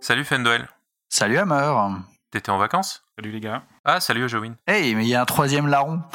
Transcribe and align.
Salut 0.00 0.24
Fenduel. 0.24 0.68
Salut 1.08 1.38
Hammer. 1.38 1.72
T'étais 2.30 2.50
en 2.50 2.58
vacances 2.58 3.02
Salut 3.18 3.30
les 3.32 3.40
gars. 3.40 3.62
Ah, 3.84 4.00
salut 4.00 4.24
Ojowin. 4.24 4.54
Hey, 4.66 4.94
mais 4.94 5.04
il 5.04 5.08
y 5.08 5.14
a 5.14 5.22
un 5.22 5.24
troisième 5.26 5.66
larron. 5.68 6.02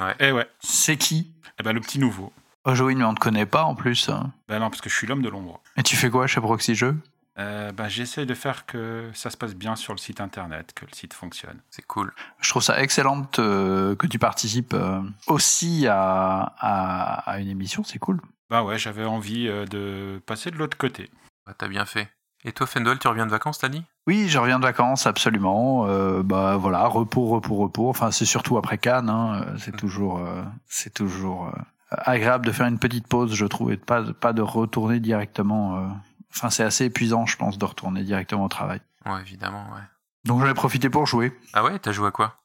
Ouais. 0.00 0.14
Eh 0.18 0.32
ouais, 0.32 0.48
C'est 0.60 0.96
qui 0.96 1.30
eh 1.58 1.62
ben 1.62 1.74
le 1.74 1.80
petit 1.82 1.98
nouveau. 1.98 2.32
Ojowin, 2.64 2.94
mais 2.94 3.04
on 3.04 3.12
te 3.14 3.20
connaît 3.20 3.44
pas 3.44 3.64
en 3.64 3.74
plus. 3.74 4.08
Ben 4.48 4.58
non, 4.58 4.70
parce 4.70 4.80
que 4.80 4.88
je 4.88 4.94
suis 4.96 5.06
l'homme 5.06 5.20
de 5.20 5.28
l'ombre. 5.28 5.60
Et 5.76 5.82
tu 5.82 5.94
fais 5.94 6.08
quoi 6.08 6.26
chez 6.26 6.40
Proxy 6.40 6.74
Jeux 6.74 6.96
Euh, 7.38 7.70
ben, 7.72 7.86
J'essaie 7.88 8.24
de 8.24 8.32
faire 8.32 8.64
que 8.64 9.10
ça 9.12 9.28
se 9.28 9.36
passe 9.36 9.54
bien 9.54 9.76
sur 9.76 9.92
le 9.92 9.98
site 9.98 10.22
internet, 10.22 10.72
que 10.74 10.86
le 10.86 10.94
site 10.94 11.12
fonctionne. 11.12 11.60
C'est 11.68 11.82
cool. 11.86 12.14
Je 12.40 12.48
trouve 12.48 12.62
ça 12.62 12.80
excellent 12.80 13.26
euh, 13.40 13.94
que 13.94 14.06
tu 14.06 14.18
participes 14.18 14.72
euh, 14.72 15.02
aussi 15.26 15.86
à, 15.86 16.54
à, 16.58 17.30
à 17.30 17.38
une 17.40 17.48
émission, 17.48 17.84
c'est 17.84 17.98
cool. 17.98 18.22
Ben 18.48 18.62
ouais, 18.62 18.78
j'avais 18.78 19.04
envie 19.04 19.48
euh, 19.48 19.66
de 19.66 20.22
passer 20.24 20.50
de 20.50 20.56
l'autre 20.56 20.78
côté. 20.78 21.10
Ouais, 21.46 21.52
T'as 21.58 21.68
bien 21.68 21.84
fait. 21.84 22.08
Et 22.44 22.52
toi 22.52 22.66
Fenduel, 22.66 22.98
tu 22.98 23.06
reviens 23.08 23.26
de 23.26 23.30
vacances, 23.30 23.58
t'as 23.58 23.68
dit? 23.68 23.84
Oui, 24.06 24.28
je 24.28 24.38
reviens 24.38 24.58
de 24.58 24.64
vacances, 24.64 25.06
absolument. 25.06 25.86
Euh, 25.86 26.22
bah 26.22 26.56
voilà, 26.56 26.86
repos, 26.86 27.26
repos, 27.26 27.56
repos. 27.56 27.88
Enfin, 27.90 28.10
c'est 28.10 28.24
surtout 28.24 28.56
après 28.56 28.78
Cannes. 28.78 29.10
Hein. 29.10 29.44
C'est 29.58 29.76
toujours, 29.76 30.18
euh, 30.18 30.42
c'est 30.66 30.94
toujours 30.94 31.48
euh, 31.48 31.52
agréable 31.90 32.46
de 32.46 32.52
faire 32.52 32.66
une 32.66 32.78
petite 32.78 33.06
pause, 33.06 33.34
je 33.34 33.44
trouve, 33.44 33.72
et 33.72 33.76
de 33.76 33.82
pas, 33.82 34.02
pas 34.14 34.32
de 34.32 34.42
retourner 34.42 35.00
directement. 35.00 36.00
Enfin, 36.34 36.48
c'est 36.48 36.64
assez 36.64 36.86
épuisant, 36.86 37.26
je 37.26 37.36
pense, 37.36 37.58
de 37.58 37.64
retourner 37.64 38.04
directement 38.04 38.44
au 38.44 38.48
travail. 38.48 38.80
Ouais, 39.04 39.20
évidemment, 39.20 39.64
ouais. 39.74 39.82
Donc 40.24 40.40
j'en 40.40 40.48
ai 40.48 40.54
profité 40.54 40.90
pour 40.90 41.06
jouer. 41.06 41.36
Ah 41.52 41.64
ouais, 41.64 41.78
t'as 41.78 41.92
joué 41.92 42.08
à 42.08 42.10
quoi? 42.10 42.36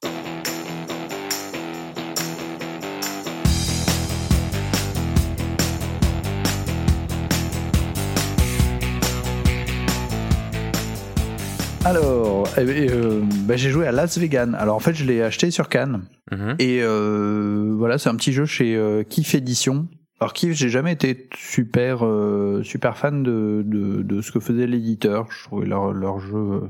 Alors, 11.86 12.48
eh 12.58 12.64
ben, 12.66 12.90
euh, 12.90 13.22
bah, 13.48 13.56
j'ai 13.58 13.70
joué 13.70 13.86
à 13.86 13.92
Las 13.92 14.18
Vegas. 14.18 14.50
Alors 14.58 14.76
en 14.76 14.80
fait, 14.80 14.94
je 14.96 15.06
l'ai 15.06 15.22
acheté 15.22 15.52
sur 15.52 15.70
Cannes. 15.70 16.02
Mhm. 16.32 16.56
Et 16.58 16.80
euh, 16.82 17.76
voilà, 17.78 18.00
c'est 18.00 18.10
un 18.10 18.16
petit 18.16 18.34
jeu 18.34 18.46
chez 18.46 18.76
euh, 18.76 19.04
Kif 19.04 19.36
Édition. 19.36 19.88
Alors 20.20 20.34
Kif, 20.34 20.54
j'ai 20.54 20.70
jamais 20.70 20.94
été 20.94 21.30
super 21.38 22.04
euh, 22.06 22.64
super 22.64 22.98
fan 22.98 23.22
de, 23.22 23.62
de, 23.66 24.02
de 24.02 24.22
ce 24.22 24.32
que 24.32 24.40
faisait 24.40 24.66
l'éditeur. 24.66 25.28
Je 25.30 25.44
trouvais 25.44 25.68
leur, 25.68 25.94
leur 25.94 26.20
jeu 26.20 26.64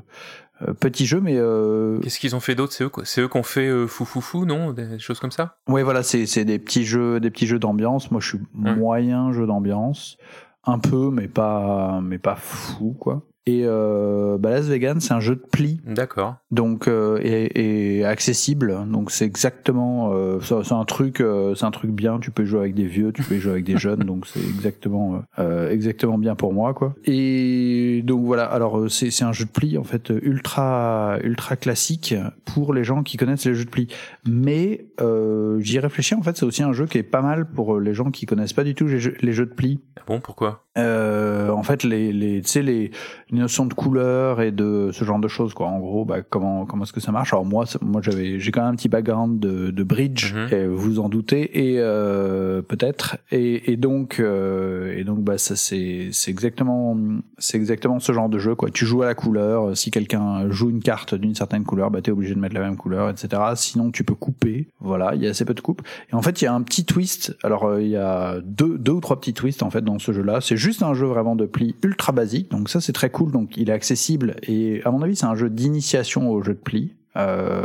euh, 0.61 0.73
petit 0.77 1.05
jeu, 1.05 1.22
mais 1.22 1.35
euh, 1.38 2.00
Qu'est-ce 2.00 2.19
qu'ils 2.19 2.35
ont 2.35 2.41
fait 2.41 2.55
d'autre? 2.55 2.73
C'est 2.73 2.83
eux, 2.83 2.89
quoi 2.89 3.05
C'est 3.05 3.22
eux 3.22 3.29
qui 3.29 3.38
ont 3.38 3.44
fait 3.44 3.67
euh, 3.69 3.88
Fou 3.88 4.03
Fou 4.03 4.19
Fou, 4.19 4.45
non? 4.45 4.73
Des 4.73 5.00
choses 5.00 5.22
comme 5.22 5.31
ça? 5.31 5.55
Ouais, 5.69 5.83
voilà, 5.83 6.03
c'est 6.03 6.25
c'est 6.25 6.44
des 6.44 6.59
petits 6.59 6.83
jeux 6.83 7.22
des 7.22 7.31
petits 7.31 7.47
jeux 7.47 7.59
d'ambiance. 7.59 8.11
Moi, 8.11 8.19
je 8.19 8.27
suis 8.29 8.39
Ouais. 8.61 8.75
moyen 8.75 9.31
jeu 9.31 9.45
d'ambiance, 9.47 10.17
un 10.66 10.79
peu, 10.79 11.09
mais 11.09 11.29
pas 11.29 12.02
mais 12.03 12.17
pas 12.17 12.35
fou 12.35 12.97
quoi. 13.00 13.23
Et 13.47 13.61
euh, 13.63 14.38
bah, 14.39 14.49
Las 14.49 14.65
Vegas, 14.65 14.95
c'est 15.01 15.13
un 15.13 15.19
jeu 15.19 15.35
de 15.35 15.43
pli. 15.51 15.79
D'accord. 15.85 16.38
donc 16.49 16.88
euh, 16.88 17.19
et, 17.21 17.97
et 17.99 18.05
accessible. 18.05 18.75
Donc 18.91 19.11
c'est 19.11 19.25
exactement 19.25 20.13
euh, 20.13 20.39
c'est 20.41 20.73
un 20.73 20.85
truc 20.85 21.21
euh, 21.21 21.53
c'est 21.53 21.66
un 21.66 21.71
truc 21.71 21.91
bien. 21.91 22.19
Tu 22.19 22.31
peux 22.31 22.43
jouer 22.43 22.61
avec 22.61 22.73
des 22.73 22.85
vieux 22.88 23.11
tu 23.11 23.21
peux 23.21 23.38
jouer 23.38 23.51
avec 23.51 23.66
des 23.66 23.77
jeunes. 23.77 23.99
Donc 23.99 24.25
c'est 24.25 24.39
exactement 24.39 25.21
euh, 25.38 25.69
exactement 25.69 26.17
bien 26.17 26.33
pour 26.35 26.53
moi 26.53 26.73
quoi. 26.73 26.95
Et 27.05 28.01
donc 28.03 28.25
voilà. 28.25 28.45
Alors 28.45 28.79
euh, 28.79 28.89
c'est 28.89 29.11
c'est 29.11 29.23
un 29.25 29.31
jeu 29.31 29.45
de 29.45 29.51
pli 29.51 29.77
en 29.77 29.83
fait 29.83 30.11
ultra 30.23 31.17
ultra 31.23 31.55
classique 31.55 32.16
pour 32.45 32.73
les 32.73 32.83
gens 32.83 33.03
qui 33.03 33.17
connaissent 33.17 33.45
les 33.45 33.53
jeux 33.53 33.66
de 33.66 33.69
pli 33.69 33.88
mais 34.27 34.88
euh, 35.01 35.59
j'y 35.59 35.77
réfléchis 35.77 36.16
en 36.16 36.23
fait. 36.23 36.35
C'est 36.35 36.45
aussi 36.45 36.63
un 36.63 36.73
jeu 36.73 36.88
qui 36.88 36.97
est 36.97 37.03
pas 37.03 37.21
mal 37.21 37.45
pour 37.47 37.79
les 37.79 37.93
gens 37.93 38.09
qui 38.09 38.25
connaissent 38.25 38.53
pas 38.53 38.63
du 38.63 38.73
tout 38.73 38.88
les 38.88 38.99
jeux, 38.99 39.16
les 39.21 39.33
jeux 39.33 39.45
de 39.45 39.53
pli 39.53 39.81
Ah 39.97 40.01
bon, 40.07 40.19
pourquoi? 40.19 40.63
Euh, 40.77 41.49
en 41.51 41.63
fait 41.63 41.83
les 41.83 42.11
les 42.11 42.41
tu 42.41 42.49
sais 42.49 42.61
les, 42.61 42.91
les 43.36 43.41
notions 43.41 43.66
de 43.66 43.73
couleur 43.73 44.41
et 44.41 44.52
de 44.52 44.89
ce 44.91 45.05
genre 45.05 45.19
de 45.19 45.28
choses 45.28 45.53
quoi 45.53 45.67
en 45.67 45.80
gros 45.80 46.05
bah, 46.05 46.22
comment 46.22 46.66
comment 46.66 46.83
est-ce 46.83 46.94
que 46.94 47.00
ça 47.00 47.11
marche? 47.11 47.33
Alors 47.33 47.45
moi 47.45 47.66
moi 47.81 48.02
j'avais 48.02 48.39
j'ai 48.39 48.52
quand 48.52 48.61
même 48.61 48.72
un 48.73 48.75
petit 48.75 48.89
background 48.89 49.39
de, 49.39 49.72
de 49.72 49.83
bridge 49.83 50.33
Mhm. 50.33 50.47
et 50.53 50.66
vous 50.67 51.00
en 51.00 51.09
doutez 51.09 51.72
et 51.73 51.75
euh, 51.79 52.62
peut-être 52.62 53.18
et, 53.31 53.72
et 53.72 53.78
donc 53.78 54.19
euh, 54.19 54.96
et 54.97 55.03
donc 55.03 55.19
bah 55.19 55.38
ça 55.38 55.56
c'est 55.56 56.09
c'est 56.12 56.31
exactement 56.31 56.97
c'est 57.38 57.57
exactement 57.57 58.00
ce 58.00 58.12
genre 58.12 58.29
de 58.29 58.40
jeu 58.40 58.56
quoi 58.56 58.69
tu 58.72 58.85
joues 58.85 59.03
à 59.03 59.06
la 59.06 59.16
couleur 59.16 59.75
si 59.78 59.91
quelqu'un 59.91 60.50
joue 60.50 60.69
une 60.69 60.81
carte 60.81 61.16
d'une 61.16 61.35
certaine 61.35 61.63
couleur 61.63 61.91
bah 61.91 62.02
t'es 62.02 62.12
obligé 62.12 62.34
de 62.34 62.40
mettre 62.40 62.56
la 62.56 62.62
même 62.62 62.78
couleur 62.78 63.09
etc 63.09 63.41
sinon 63.56 63.91
tu 63.91 64.03
peux 64.03 64.16
couper 64.16 64.67
voilà 64.79 65.13
il 65.16 65.22
y 65.22 65.28
a 65.28 65.29
assez 65.29 65.46
peu 65.46 65.53
de 65.53 65.62
coupes 65.62 65.81
et 66.12 66.16
en 66.16 66.22
fait, 66.22 66.41
il 66.41 66.46
y 66.46 66.47
a 66.47 66.53
un 66.53 66.62
petit 66.62 66.85
twist. 66.85 67.35
Alors, 67.44 67.66
euh, 67.66 67.81
il 67.81 67.90
y 67.90 67.96
a 67.97 68.40
deux, 68.44 68.78
deux 68.78 68.91
ou 68.94 69.02
trois 69.02 69.19
petits 69.19 69.34
twists 69.34 69.63
en 69.63 69.69
fait 69.69 69.81
dans 69.84 70.00
ce 70.00 70.12
jeu-là. 70.12 70.40
C'est 70.41 70.57
juste 70.57 70.84
un 70.84 70.94
jeu 70.94 71.06
vraiment 71.06 71.35
de 71.35 71.46
pli 71.46 71.75
ultra 71.84 72.12
basique. 72.12 72.50
Donc 72.52 72.69
ça, 72.69 72.79
c'est 72.81 72.94
très 72.94 73.09
cool. 73.09 73.25
Donc, 73.31 73.58
il 73.58 73.69
est 73.69 73.74
accessible 73.74 74.36
et 74.44 74.81
à 74.86 74.91
mon 74.91 75.02
avis, 75.02 75.16
c'est 75.16 75.25
un 75.25 75.36
jeu 75.36 75.50
d'initiation 75.50 76.30
au 76.31 76.41
jeu 76.41 76.53
de 76.53 76.59
pli. 76.59 76.94
Euh, 77.18 77.63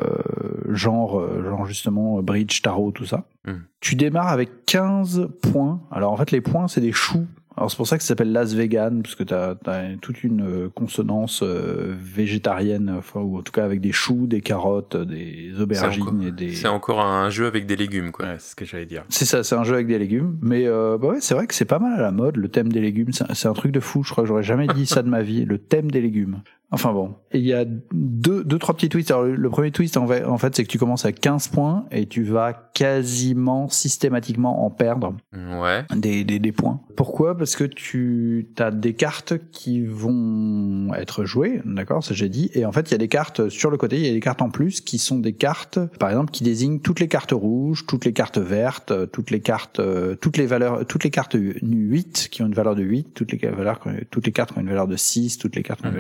genre, 0.69 1.19
euh, 1.19 1.43
genre 1.43 1.67
justement 1.67 2.19
euh, 2.19 2.23
bridge, 2.23 2.63
tarot, 2.63 2.93
tout 2.93 3.05
ça. 3.05 3.25
Mhm. 3.47 3.63
Tu 3.81 3.97
démarres 3.97 4.29
avec 4.29 4.65
15 4.67 5.29
points. 5.43 5.81
Alors 5.91 6.13
en 6.13 6.17
fait, 6.17 6.31
les 6.31 6.41
points, 6.41 6.69
c'est 6.69 6.81
des 6.81 6.93
choux. 6.93 7.27
Alors 7.61 7.71
c'est 7.71 7.77
pour 7.77 7.87
ça 7.87 7.99
que 7.99 8.03
ça 8.03 8.09
s'appelle 8.09 8.33
Las 8.33 8.55
Vegan, 8.55 9.03
parce 9.03 9.15
que 9.15 9.23
t'as 9.23 9.55
as 9.67 9.97
toute 10.01 10.25
une 10.25 10.41
euh, 10.41 10.69
consonance 10.75 11.43
euh, 11.43 11.95
végétarienne, 12.01 12.91
enfin, 12.97 13.21
ou 13.21 13.37
en 13.37 13.43
tout 13.43 13.53
cas 13.53 13.67
avec 13.67 13.83
des 13.83 13.93
choux, 13.93 14.27
des 14.27 14.41
carottes, 14.41 14.97
des 14.97 15.53
aubergines 15.61 16.03
encore- 16.03 16.27
et 16.27 16.33
des... 16.33 16.55
C'est 16.55 16.69
encore 16.69 17.03
un 17.03 17.29
jeu 17.29 17.47
avec 17.47 17.67
des 17.67 17.77
légumes, 17.77 18.13
quoi. 18.13 18.25
Ouais, 18.25 18.37
c'est 18.39 18.53
ce 18.53 18.57
que 18.57 18.65
j'allais 18.65 18.87
dire. 18.87 19.05
C'est 19.11 19.27
ça, 19.27 19.45
c'est 19.45 19.55
un 19.57 19.65
jeu 19.65 19.75
avec 19.75 19.87
des 19.89 19.99
légumes. 19.99 20.39
Mais 20.41 20.67
euh, 20.67 20.97
bah 20.97 21.09
ouais, 21.09 21.21
c'est 21.21 21.35
vrai 21.35 21.47
que 21.47 21.55
c'est 21.55 21.67
pas 21.67 21.79
mal 21.79 21.99
à 21.99 22.03
la 22.03 22.13
mode, 22.13 22.37
le 22.37 22.49
thème 22.49 22.73
des 22.73 22.81
légumes. 22.81 23.13
C'est 23.13 23.31
c'est 23.35 23.49
un 23.49 23.53
truc 23.53 23.73
de 23.73 23.81
fou, 23.81 24.03
je 24.05 24.11
crois 24.11 24.25
que 24.25 24.29
j'aurais 24.29 24.43
jamais 24.43 24.67
dit 24.69 24.87
ça 24.87 25.03
de 25.03 25.09
ma 25.11 25.21
vie, 25.21 25.45
le 25.45 25.59
thème 25.59 25.91
des 25.91 26.01
légumes. 26.01 26.41
Enfin 26.73 26.93
bon. 26.93 27.15
Et 27.33 27.39
il 27.39 27.45
y 27.47 27.53
a 27.53 27.65
deux, 27.93 28.45
deux, 28.45 28.59
trois 28.59 28.75
petits 28.77 28.89
twists. 28.89 29.11
Alors, 29.11 29.25
le, 29.25 29.51
premier 29.51 29.71
twist, 29.73 29.97
en 29.97 30.07
fait, 30.07 30.25
en 30.25 30.39
fait 30.39 30.55
c'est 30.55 30.63
que 30.65 30.69
tu 30.69 30.79
commences 30.79 31.05
à 31.05 31.13
15 31.13 31.49
points 31.49 31.85
et 31.91 32.07
tu 32.07 32.23
vas 32.23 32.53
quasiment 32.75 33.69
systématiquement 33.69 34.65
en 34.65 34.71
perdre 34.71 35.15
Ouais. 35.33 35.85
des, 35.97 36.25
des, 36.25 36.39
des 36.39 36.53
points. 36.53 36.81
Pourquoi? 36.97 37.37
Parce 37.37 37.57
que 37.57 37.65
tu 37.65 38.49
as 38.59 38.71
des 38.71 38.95
cartes 38.95 39.35
qui 39.53 39.85
vont 39.85 40.93
être 40.95 41.25
jouées, 41.25 41.61
d'accord, 41.65 42.05
ça 42.05 42.15
j'ai 42.15 42.29
dit, 42.29 42.51
et 42.55 42.65
en 42.65 42.73
fait 42.73 42.89
il 42.89 42.93
y 42.93 42.95
a 42.95 42.99
des 42.99 43.09
cartes 43.09 43.49
sur 43.49 43.71
le 43.71 43.77
côté, 43.77 43.97
il 43.99 44.07
y 44.07 44.11
a 44.11 44.13
des 44.13 44.21
cartes 44.21 44.43
en 44.43 44.51
plus 44.51 44.81
qui 44.81 44.99
sont 44.99 45.19
des 45.19 45.33
cartes, 45.33 45.79
par 45.99 46.09
exemple, 46.11 46.31
qui 46.31 46.45
désignent 46.45 46.79
toutes 46.81 47.01
les 47.01 47.09
cartes 47.09 47.33
rouges, 47.33 47.87
toutes 47.87 48.05
les 48.05 48.13
cartes 48.13 48.39
vertes, 48.39 48.93
toutes 49.13 49.31
les 49.31 49.41
cartes, 49.41 49.81
euh, 49.81 50.15
toutes 50.15 50.37
les 50.37 50.47
valeurs, 50.47 50.87
toutes 50.87 51.05
les 51.05 51.11
cartes 51.11 51.37
8 51.41 52.29
qui 52.31 52.43
ont 52.43 52.47
une 52.47 52.55
valeur 52.55 52.75
de 52.77 52.83
8, 52.83 53.15
toutes 53.15 53.33
les 53.33 53.49
valeurs, 53.49 53.81
toutes 54.11 54.27
les 54.27 54.33
cartes 54.33 54.53
qui 54.53 54.59
ont 54.59 54.63
une 54.63 54.69
valeur 54.69 54.89
de 54.89 54.97
6, 54.97 55.39
toutes 55.39 55.57
les 55.57 55.63
cartes, 55.63 55.81
qui 55.81 55.87
ont 55.89 55.91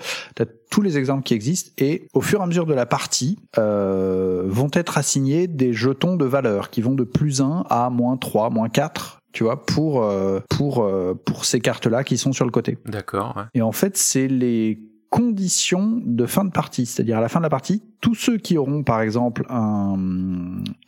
etc. 0.00 0.30
T'as 0.34 0.44
tous 0.70 0.82
les 0.82 0.98
exemples 0.98 1.22
qui 1.22 1.34
existent 1.34 1.72
et 1.78 2.06
au 2.14 2.20
fur 2.20 2.40
et 2.40 2.42
à 2.42 2.46
mesure 2.46 2.66
de 2.66 2.74
la 2.74 2.86
partie 2.86 3.38
euh, 3.58 4.44
vont 4.46 4.70
être 4.72 4.98
assignés 4.98 5.46
des 5.46 5.72
jetons 5.72 6.16
de 6.16 6.24
valeur 6.24 6.70
qui 6.70 6.80
vont 6.80 6.94
de 6.94 7.04
plus 7.04 7.40
1 7.40 7.64
à 7.68 7.90
moins 7.90 8.16
3, 8.16 8.50
moins 8.50 8.68
4 8.68 9.20
tu 9.32 9.44
vois 9.44 9.64
pour 9.64 10.02
euh, 10.02 10.40
pour 10.48 10.82
euh, 10.82 11.14
pour 11.24 11.44
ces 11.44 11.60
cartes 11.60 11.86
là 11.86 12.04
qui 12.04 12.18
sont 12.18 12.32
sur 12.32 12.44
le 12.44 12.50
côté 12.50 12.78
D'accord, 12.86 13.34
ouais. 13.36 13.44
et 13.54 13.62
en 13.62 13.72
fait 13.72 13.96
c'est 13.96 14.28
les 14.28 14.80
conditions 15.08 16.00
de 16.04 16.26
fin 16.26 16.44
de 16.44 16.50
partie 16.50 16.86
c'est-à-dire 16.86 17.18
à 17.18 17.20
la 17.20 17.28
fin 17.28 17.40
de 17.40 17.44
la 17.44 17.50
partie 17.50 17.82
tous 18.00 18.14
ceux 18.14 18.38
qui 18.38 18.58
auront 18.58 18.82
par 18.82 19.00
exemple 19.00 19.44
un 19.48 19.96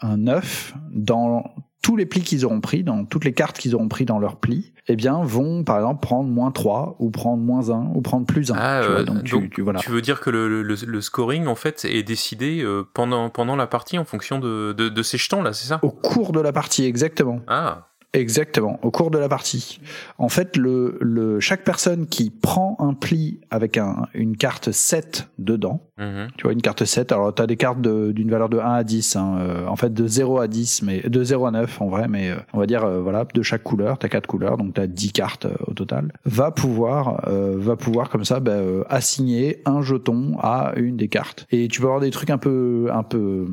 un 0.01 0.17
9 0.17 0.75
dans 0.93 1.45
tous 1.83 1.97
les 1.97 2.07
plis 2.07 2.23
qu'ils 2.23 2.47
auront 2.47 2.61
pris, 2.61 2.85
dans 2.85 3.05
toutes 3.05 3.25
les 3.25 3.33
cartes 3.33 3.59
qu'ils 3.59 3.75
auront 3.75 3.89
pris 3.89 4.05
dans 4.05 4.19
leur 4.21 4.37
pli, 4.37 4.73
eh 4.89 4.97
bien, 4.97 5.21
vont, 5.23 5.65
par 5.65 5.77
exemple, 5.79 6.01
prendre 6.01 6.29
moins 6.31 6.51
3, 6.53 6.97
ou 7.01 7.11
prendre 7.11 7.43
moins 7.43 7.71
1, 7.71 7.91
ou 7.95 8.01
prendre 8.03 8.25
plus 8.25 8.51
1. 8.53 8.55
Ah, 8.57 8.81
tu 8.85 8.89
vois, 8.91 9.01
euh, 9.01 9.05
donc, 9.05 9.25
tu- 9.25 9.51
tu, 9.51 9.63
voilà. 9.63 9.81
Tu 9.81 9.91
veux 9.91 10.01
dire 10.01 10.21
que 10.21 10.31
le, 10.31 10.63
le, 10.63 10.75
le 10.75 11.01
scoring, 11.01 11.47
en 11.47 11.55
fait, 11.57 11.85
est 11.85 12.03
décidé 12.05 12.63
euh, 12.63 12.85
pendant, 12.95 13.31
pendant 13.31 13.57
la 13.57 13.67
partie 13.67 13.99
en 13.99 14.05
fonction 14.05 14.39
de, 14.39 14.73
de, 14.73 14.89
de 14.89 15.03
ces 15.03 15.19
jetons, 15.19 15.43
là, 15.43 15.53
c'est 15.53 15.67
ça? 15.67 15.81
Au 15.83 15.91
cours 15.91 16.33
de 16.33 16.41
la 16.41 16.53
partie, 16.53 16.85
exactement. 16.85 17.41
Ah, 17.49 17.89
Exactement, 18.15 18.79
au 18.83 18.91
cours 18.91 19.11
de 19.11 19.17
la 19.17 19.29
partie. 19.31 19.81
En 20.19 20.29
fait, 20.29 20.59
le, 20.59 20.99
le, 21.01 21.41
chaque 21.41 21.65
personne 21.65 22.07
qui 22.07 22.29
prend 22.29 22.77
un 22.79 22.93
pli 22.93 23.41
avec 23.51 23.79
un, 23.79 24.07
une 24.13 24.37
carte 24.37 24.71
7 24.71 25.31
dedans, 25.39 25.81
mhm. 25.99 26.29
tu 26.37 26.43
vois, 26.43 26.53
une 26.53 26.61
carte 26.61 26.85
7, 26.85 27.11
alors 27.11 27.35
tu 27.35 27.41
as 27.41 27.47
des 27.47 27.57
cartes 27.57 27.81
de- 27.81 28.13
d'une 28.13 28.31
valeur 28.31 28.51
de 28.51 28.59
1 28.59 28.75
à 28.75 28.85
10, 28.85 29.17
hein, 29.17 29.39
euh, 29.41 29.67
en 29.67 29.77
fait 29.77 29.95
de 29.95 30.07
0 30.07 30.41
à 30.41 30.47
10, 30.47 30.83
mais 30.83 31.01
de 31.01 31.25
0 31.25 31.47
à 31.47 31.51
9 31.53 31.81
en 31.81 31.89
vrai, 31.89 32.07
mais 32.07 32.29
euh, 32.31 32.37
on 32.53 32.59
va 32.59 32.67
dire, 32.67 32.85
euh, 32.85 33.01
voilà, 33.01 33.25
de 33.33 33.43
chaque 33.43 33.63
couleur, 33.63 33.99
tu 33.99 34.05
as 34.05 34.11
4 34.11 34.27
couleurs, 34.27 34.59
donc 34.59 34.75
tu 34.75 34.81
as 34.83 34.87
10 34.87 35.13
cartes 35.13 35.47
euh, 35.47 35.55
au 35.67 35.73
total, 35.73 36.13
va 36.27 36.51
pouvoir, 36.51 37.27
euh, 37.29 37.55
va 37.57 37.77
pouvoir 37.77 38.11
comme 38.11 38.27
ça 38.27 38.41
bah, 38.41 38.53
euh, 38.53 38.85
assigner 38.91 39.63
un 39.65 39.81
jeton 39.81 40.37
à 40.39 40.75
une 40.77 40.99
des 40.99 41.09
cartes. 41.09 41.47
Et 41.51 41.67
tu 41.69 41.81
peux 41.81 41.87
avoir 41.87 42.01
des 42.01 42.11
trucs 42.11 42.29
un 42.29 42.37
peu, 42.39 42.89
un 42.93 43.05
peu, 43.05 43.47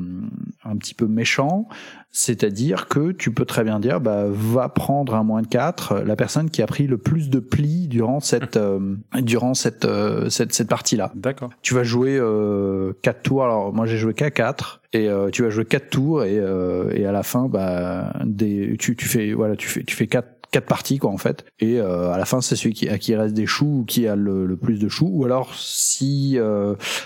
un 0.64 0.76
petit 0.76 0.92
peu 0.92 1.06
méchants, 1.06 1.66
c'est-à-dire 2.12 2.88
que 2.88 3.12
tu 3.12 3.32
peux 3.32 3.44
très 3.44 3.62
bien 3.62 3.78
dire, 3.78 4.00
bah, 4.00 4.24
va 4.28 4.68
prendre 4.68 5.14
un 5.14 5.22
moins 5.22 5.42
de 5.42 5.46
4 5.46 6.00
la 6.00 6.16
personne 6.16 6.50
qui 6.50 6.62
a 6.62 6.66
pris 6.66 6.86
le 6.86 6.98
plus 6.98 7.30
de 7.30 7.38
plis 7.38 7.86
durant 7.86 8.20
cette, 8.20 8.56
euh, 8.56 8.96
durant 9.20 9.54
cette, 9.54 9.84
euh, 9.84 10.28
cette, 10.28 10.52
cette 10.52 10.68
partie-là. 10.68 11.12
D'accord. 11.14 11.50
Tu 11.62 11.74
vas 11.74 11.84
jouer 11.84 12.18
euh, 12.18 12.92
4 13.02 13.22
tours. 13.22 13.44
Alors 13.44 13.72
moi 13.72 13.86
j'ai 13.86 13.96
joué 13.96 14.14
qu'à 14.14 14.30
4 14.30 14.80
et 14.92 15.08
euh, 15.08 15.30
tu 15.30 15.42
vas 15.42 15.50
jouer 15.50 15.64
4 15.64 15.90
tours 15.90 16.24
et, 16.24 16.38
euh, 16.38 16.90
et 16.92 17.06
à 17.06 17.12
la 17.12 17.22
fin 17.22 17.46
bah 17.46 18.12
des 18.24 18.76
tu, 18.78 18.96
tu 18.96 19.06
fais 19.06 19.32
voilà 19.32 19.54
tu 19.56 19.68
fais 19.68 19.84
tu 19.84 19.94
fais 19.94 20.08
4 20.08 20.26
quatre 20.50 20.66
parties 20.66 20.98
quoi 20.98 21.10
en 21.10 21.18
fait. 21.18 21.44
Et 21.58 21.80
à 21.80 22.16
la 22.18 22.24
fin, 22.24 22.40
c'est 22.40 22.56
celui 22.56 22.74
qui, 22.74 22.88
à 22.88 22.98
qui 22.98 23.14
reste 23.14 23.34
des 23.34 23.46
choux 23.46 23.80
ou 23.80 23.84
qui 23.84 24.06
a 24.06 24.16
le, 24.16 24.46
le 24.46 24.56
plus 24.56 24.78
de 24.78 24.88
choux. 24.88 25.08
Ou 25.12 25.24
alors 25.24 25.54
si 25.54 26.38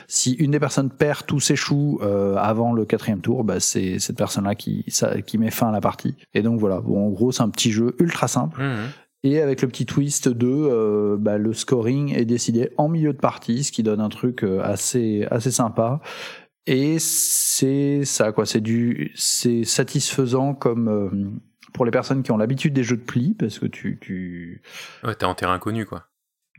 si 0.08 0.32
une 0.32 0.52
des 0.52 0.60
personnes 0.60 0.90
perd 0.90 1.26
tous 1.26 1.40
ses 1.40 1.56
choux 1.56 2.00
avant 2.36 2.72
le 2.72 2.84
quatrième 2.84 3.20
tour, 3.20 3.44
bah, 3.44 3.60
c'est 3.60 3.98
cette 3.98 4.16
personne-là 4.16 4.54
qui 4.54 4.84
ça, 4.88 5.20
qui 5.22 5.38
met 5.38 5.50
fin 5.50 5.68
à 5.68 5.72
la 5.72 5.80
partie. 5.80 6.14
Et 6.34 6.42
donc 6.42 6.60
voilà. 6.60 6.80
Bon, 6.80 7.06
en 7.06 7.10
gros, 7.10 7.32
c'est 7.32 7.42
un 7.42 7.50
petit 7.50 7.70
jeu 7.70 7.94
ultra 7.98 8.28
simple. 8.28 8.62
Mhm. 8.62 8.88
Et 9.24 9.40
avec 9.40 9.62
le 9.62 9.68
petit 9.68 9.86
twist 9.86 10.28
de 10.28 10.46
euh, 10.46 11.16
bah, 11.18 11.38
le 11.38 11.54
scoring 11.54 12.14
est 12.14 12.26
décidé 12.26 12.70
en 12.76 12.90
milieu 12.90 13.14
de 13.14 13.18
partie, 13.18 13.64
ce 13.64 13.72
qui 13.72 13.82
donne 13.82 14.00
un 14.00 14.10
truc 14.10 14.44
euh, 14.44 14.60
assez 14.62 15.26
assez 15.30 15.50
sympa. 15.50 16.00
Et 16.66 16.98
c'est 16.98 18.04
ça 18.04 18.32
quoi, 18.32 18.44
c'est 18.44 18.60
du 18.60 19.12
c'est 19.14 19.64
satisfaisant 19.64 20.54
comme 20.54 20.88
euh, 20.88 21.08
pour 21.74 21.84
les 21.84 21.90
personnes 21.90 22.22
qui 22.22 22.32
ont 22.32 22.38
l'habitude 22.38 22.72
des 22.72 22.84
jeux 22.84 22.96
de 22.96 23.02
pli 23.02 23.34
parce 23.38 23.58
que 23.58 23.66
tu 23.66 23.98
tu 24.00 24.62
Ouais, 25.04 25.14
t'es 25.14 25.26
en 25.26 25.34
terrain 25.34 25.52
inconnu, 25.54 25.84
quoi. 25.84 26.04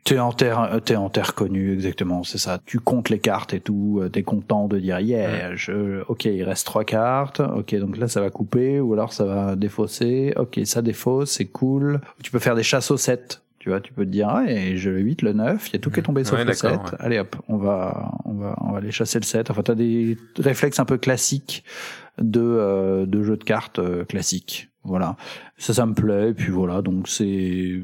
T'es 0.04 0.20
en 0.20 0.32
terre, 0.32 0.82
t'es 0.86 0.96
en 0.96 1.10
terre 1.10 1.34
connue, 1.34 1.74
exactement, 1.74 2.24
c'est 2.24 2.38
ça. 2.38 2.60
Tu 2.64 2.80
comptes 2.80 3.10
les 3.10 3.18
cartes 3.18 3.56
et 3.56 3.60
tout, 3.60 4.02
euh, 4.04 4.08
t'es 4.10 4.22
content 4.22 4.68
de 4.68 4.78
dire, 4.78 5.00
yeah, 5.00 5.56
je, 5.56 6.04
ok, 6.08 6.26
il 6.26 6.44
reste 6.44 6.68
trois 6.68 6.84
cartes, 6.84 7.40
ok, 7.40 7.74
donc 7.78 7.98
là 7.98 8.08
ça 8.08 8.22
va 8.22 8.30
couper, 8.30 8.80
ou 8.80 8.94
alors 8.94 9.14
ça 9.14 9.26
va 9.26 9.56
défausser, 9.56 10.32
ok, 10.36 10.60
ça 10.66 10.84
défausse, 10.84 11.32
c'est 11.32 11.46
cool. 11.46 12.02
Tu 12.22 12.30
peux 12.30 12.38
faire 12.38 12.54
des 12.54 12.62
chasses 12.62 12.92
au 12.92 12.98
7, 12.98 13.42
tu 13.58 13.70
vois, 13.70 13.82
tu 13.82 13.94
peux 13.94 14.06
te 14.06 14.12
dire, 14.12 14.30
ah, 14.30 14.44
et 14.48 14.78
je 14.78 14.92
le 14.92 15.00
8, 15.00 15.24
le 15.24 15.34
9, 15.34 15.70
il 15.70 15.74
y 15.74 15.76
a 15.78 15.80
tout 15.80 15.90
qui 15.90 16.02
est 16.02 16.04
tombé 16.04 16.24
sauf 16.24 16.38
Ouais, 16.38 16.46
le 16.46 16.54
7. 16.54 16.70
d'accord, 16.70 16.86
ouais. 16.92 16.98
Allez 17.00 17.18
hop, 17.18 17.36
on 17.48 17.58
va, 17.58 18.12
on 18.26 18.34
va, 18.36 18.56
on 18.62 18.74
va 18.74 18.78
aller 18.78 18.92
chasser 18.92 19.18
le 19.20 19.26
7. 19.26 19.50
Enfin, 19.50 19.64
t'as 19.64 19.74
des 19.74 20.20
réflexes 20.38 20.80
un 20.80 20.86
peu 20.86 21.00
classiques 21.00 21.64
de, 22.20 22.42
euh, 22.44 23.08
de 23.08 23.24
jeux 23.24 23.38
de 23.38 23.44
cartes 23.44 23.80
euh, 23.80 24.06
classiques. 24.06 24.70
Voilà. 24.86 25.18
Ça, 25.58 25.74
ça 25.74 25.86
me 25.86 25.94
plaît, 25.94 26.30
et 26.30 26.34
puis 26.34 26.52
voilà, 26.52 26.82
donc 26.82 27.08
c'est, 27.08 27.82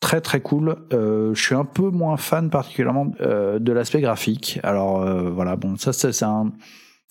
très 0.00 0.20
très 0.20 0.40
cool. 0.40 0.76
Euh, 0.92 1.34
je 1.34 1.42
suis 1.42 1.54
un 1.54 1.64
peu 1.64 1.90
moins 1.90 2.16
fan 2.16 2.50
particulièrement 2.50 3.12
euh, 3.20 3.58
de 3.58 3.72
l'aspect 3.72 4.00
graphique. 4.00 4.60
Alors 4.62 5.02
euh, 5.02 5.30
voilà, 5.30 5.56
bon, 5.56 5.76
ça 5.76 5.92
c'est 5.92 6.22
un 6.22 6.52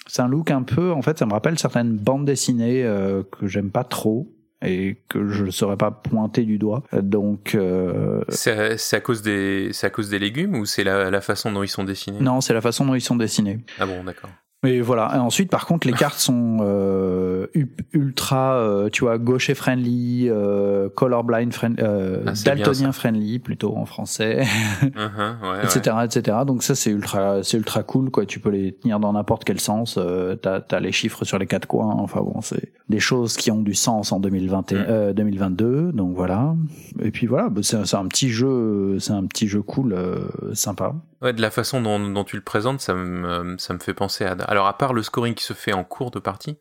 c'est 0.07 0.21
un 0.21 0.27
look 0.27 0.51
un 0.51 0.61
peu. 0.63 0.91
En 0.91 1.01
fait, 1.01 1.17
ça 1.17 1.25
me 1.25 1.33
rappelle 1.33 1.57
certaines 1.57 1.97
bandes 1.97 2.25
dessinées 2.25 2.85
euh, 2.85 3.23
que 3.23 3.47
j'aime 3.47 3.71
pas 3.71 3.83
trop 3.83 4.31
et 4.61 4.97
que 5.09 5.27
je 5.27 5.43
ne 5.43 5.51
saurais 5.51 5.77
pas 5.77 5.91
pointer 5.91 6.43
du 6.43 6.57
doigt. 6.57 6.83
Donc 6.93 7.55
euh, 7.55 8.23
C'est 8.29 8.77
c'est 8.77 8.95
à 8.95 9.01
cause 9.01 9.21
des, 9.21 9.71
c'est 9.73 9.87
à 9.87 9.89
cause 9.89 10.09
des 10.09 10.19
légumes 10.19 10.55
ou 10.55 10.65
c'est 10.65 10.83
la, 10.83 11.11
la 11.11 11.21
façon 11.21 11.51
dont 11.51 11.63
ils 11.63 11.67
sont 11.67 11.83
dessinés? 11.83 12.19
Non, 12.21 12.39
c'est 12.39 12.53
la 12.53 12.61
façon 12.61 12.85
dont 12.85 12.95
ils 12.95 13.01
sont 13.01 13.17
dessinés. 13.17 13.59
Ah 13.79 13.85
bon, 13.85 14.03
d'accord. 14.03 14.29
Mais 14.65 14.81
voilà. 14.81 15.11
Et 15.15 15.19
ensuite, 15.19 15.49
par 15.49 15.65
contre, 15.65 15.87
les 15.87 15.93
cartes 15.93 16.17
sont 16.19 16.57
euh, 16.61 17.47
ultra, 17.93 18.55
euh, 18.55 18.89
tu 18.91 19.03
vois, 19.03 19.17
gaucher 19.17 19.53
friendly, 19.53 20.27
euh, 20.29 20.89
colorblind 20.95 21.53
friendly, 21.53 21.81
euh, 21.83 22.23
Ah, 22.27 22.31
daltonien 22.43 22.91
friendly 22.91 23.39
plutôt 23.39 23.75
en 23.77 23.85
français. 23.85 24.43
Mhm, 24.81 24.91
ouais, 24.95 25.49
ouais. 25.49 25.63
etc 25.65 25.95
etc 26.03 26.37
donc 26.45 26.63
ça 26.63 26.75
c'est 26.75 26.89
ultra 26.91 27.43
c'est 27.43 27.57
ultra 27.57 27.83
cool 27.83 28.09
quoi 28.11 28.25
tu 28.25 28.39
peux 28.39 28.49
les 28.49 28.73
tenir 28.73 28.99
dans 28.99 29.13
n'importe 29.13 29.43
quel 29.43 29.59
sens 29.59 29.97
euh, 29.97 30.35
t'as 30.35 30.61
as 30.71 30.79
les 30.79 30.91
chiffres 30.91 31.23
sur 31.25 31.37
les 31.37 31.47
quatre 31.47 31.67
coins 31.67 31.93
enfin 31.97 32.21
bon 32.21 32.41
c'est 32.41 32.71
des 32.89 32.99
choses 32.99 33.35
qui 33.37 33.51
ont 33.51 33.61
du 33.61 33.73
sens 33.73 34.11
en 34.11 34.19
2021 34.19 34.79
Mm. 34.79 34.85
euh, 34.89 35.13
2022 35.13 35.91
donc 35.93 36.15
voilà 36.15 36.55
et 37.01 37.11
puis 37.11 37.27
voilà 37.27 37.49
bah, 37.49 37.61
c'est 37.63 37.85
c'est 37.85 37.95
un 37.97 38.07
petit 38.07 38.29
jeu 38.29 38.97
c'est 38.99 39.13
un 39.13 39.25
petit 39.25 39.47
jeu 39.47 39.61
cool 39.61 39.93
euh, 39.93 40.27
sympa 40.53 40.95
Ouais, 41.21 41.33
de 41.33 41.41
la 41.41 41.49
façon 41.51 41.81
dont, 41.81 41.99
dont 41.99 42.23
tu 42.23 42.35
le 42.35 42.41
présentes, 42.41 42.81
ça 42.81 42.93
me, 42.93 43.57
ça 43.57 43.73
me 43.73 43.79
fait 43.79 43.93
penser 43.93 44.25
à. 44.25 44.31
Alors, 44.33 44.67
à 44.67 44.77
part 44.77 44.93
le 44.93 45.01
scoring 45.01 45.33
qui 45.33 45.43
se 45.43 45.53
fait 45.53 45.73
en 45.73 45.83
cours 45.83 46.11
de 46.11 46.19
partie, 46.19 46.57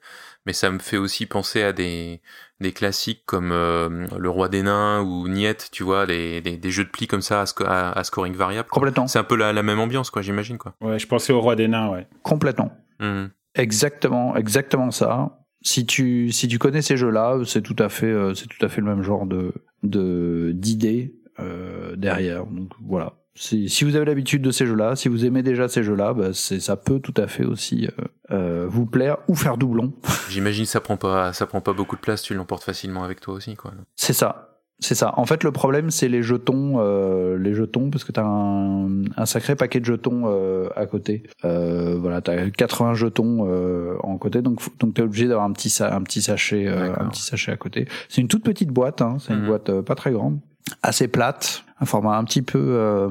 mais 0.47 0.53
ça 0.53 0.71
me 0.71 0.79
fait 0.79 0.97
aussi 0.97 1.27
penser 1.27 1.63
à 1.63 1.73
des, 1.73 2.23
des 2.61 2.73
classiques 2.73 3.25
comme 3.27 3.51
euh, 3.53 4.07
Le 4.17 4.31
Roi 4.31 4.49
des 4.49 4.63
Nains 4.63 5.01
ou 5.03 5.27
Niet, 5.29 5.69
tu 5.73 5.83
vois, 5.83 6.07
des, 6.07 6.41
des, 6.41 6.57
des 6.57 6.71
jeux 6.71 6.85
de 6.85 6.91
pli 6.91 7.07
comme 7.07 7.21
ça 7.23 7.41
à, 7.41 7.45
sco- 7.47 7.67
à, 7.67 7.91
à 7.93 8.05
scoring 8.05 8.35
variable. 8.35 8.69
quoi. 8.69 8.77
complètement 8.81 9.07
C'est 9.09 9.19
un 9.19 9.25
peu 9.25 9.37
la, 9.37 9.53
la 9.53 9.63
même 9.63 9.81
ambiance, 9.81 10.11
quoi, 10.11 10.23
j'imagine, 10.23 10.57
quoi. 10.59 10.75
Ouais, 10.81 10.99
je 10.99 11.07
pensais 11.07 11.33
au 11.33 11.41
roi 11.41 11.57
des 11.57 11.69
nains, 11.69 11.91
ouais. 11.91 12.07
complètement 12.23 12.71
Mhm. 13.01 13.31
exactement 13.57 14.37
exactement 14.37 14.91
ça 14.93 15.39
si 15.63 15.85
tu 15.85 16.31
si 16.31 16.47
tu 16.47 16.59
connais 16.61 16.81
ces 16.83 16.97
jeux 16.97 17.11
là 17.11 17.39
c'est 17.45 17.61
tout 17.63 17.75
à 17.81 17.89
fait 17.89 18.07
euh, 18.07 18.35
c'est 18.35 18.47
tout 18.47 18.65
à 18.65 18.69
fait 18.69 18.81
le 18.81 18.87
même 18.87 19.03
genre 19.03 19.27
de 19.27 19.53
de 19.83 20.53
d'idées 20.55 21.15
euh, 21.41 21.97
derrière 21.97 22.47
donc 22.47 22.71
voilà 22.81 23.15
si, 23.37 23.69
si 23.69 23.85
vous 23.85 23.97
avez 23.97 24.05
l'habitude 24.05 24.43
de 24.43 24.51
ces 24.51 24.67
jeux-là, 24.67 24.95
si 24.97 25.09
vous 25.09 25.25
aimez 25.25 25.43
déjà 25.43 25.69
ces 25.69 25.83
jeux-là, 25.83 26.15
bah, 26.15 26.33
ça 26.33 26.77
peut 26.77 27.01
tout 27.01 27.15
à 27.17 27.27
fait 27.27 27.45
aussi 27.45 27.87
euh, 27.87 28.05
euh, 28.31 28.67
vous 28.69 28.87
plaire 28.87 29.19
ou 29.29 29.35
faire 29.35 29.57
doublon. 29.59 29.93
J'imagine 30.31 30.65
que 30.65 30.71
ça 30.71 30.81
prend 30.81 30.97
pas, 30.97 31.33
ça 31.33 31.47
prend 31.47 31.61
pas 31.61 31.73
beaucoup 31.73 31.97
de 31.97 32.01
place, 32.01 32.23
tu 32.23 32.35
l'emportes 32.35 32.63
facilement 32.65 33.03
avec 33.05 33.21
toi 33.21 33.35
aussi, 33.35 33.57
quoi. 33.57 33.73
C'est 33.97 34.13
ça, 34.13 34.61
c'est 34.79 34.95
ça. 34.95 35.15
En 35.19 35.25
fait, 35.27 35.43
le 35.45 35.51
problème 35.53 35.91
c'est 35.91 36.09
les 36.09 36.23
jetons, 36.23 36.75
euh, 36.79 37.37
les 37.37 37.55
jetons 37.55 37.91
parce 37.91 38.05
que 38.05 38.13
t'as 38.13 38.25
un, 38.25 39.03
un 39.17 39.27
sacré 39.27 39.57
paquet 39.57 39.81
de 39.81 39.85
jetons 39.85 40.23
euh, 40.27 40.69
à 40.77 40.87
côté. 40.87 41.25
Euh, 41.45 41.97
voilà, 41.99 42.21
t'as 42.21 42.51
80 42.51 42.95
jetons 42.95 43.47
euh, 43.49 43.97
en 44.05 44.17
côté, 44.17 44.43
donc 44.43 44.61
donc 44.79 44.95
t'es 44.95 45.03
obligé 45.03 45.27
d'avoir 45.27 45.45
un 45.47 45.53
petit 45.53 45.71
sa- 45.71 45.95
un 45.95 46.03
petit 46.03 46.23
sachet, 46.23 46.67
euh, 46.69 46.93
un 46.99 47.09
petit 47.09 47.23
sachet 47.23 47.51
à 47.53 47.57
côté. 47.57 47.89
C'est 48.09 48.21
une 48.21 48.29
toute 48.29 48.45
petite 48.45 48.69
boîte, 48.71 49.03
hein, 49.03 49.17
c'est 49.21 49.33
une 49.33 49.41
Mhm. 49.41 49.47
boîte 49.47 49.81
pas 49.81 49.95
très 49.97 50.13
grande, 50.13 50.39
assez 50.83 51.09
plate, 51.09 51.65
un 51.81 51.87
format 51.87 52.17
un 52.17 52.25
petit 52.25 52.43
peu 52.43 52.59
euh, 52.61 53.09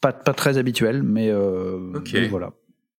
pas 0.00 0.12
pas 0.12 0.34
très 0.34 0.58
habituel, 0.58 1.02
mais, 1.02 1.28
euh, 1.30 1.78
mais 2.12 2.28
voilà. 2.28 2.52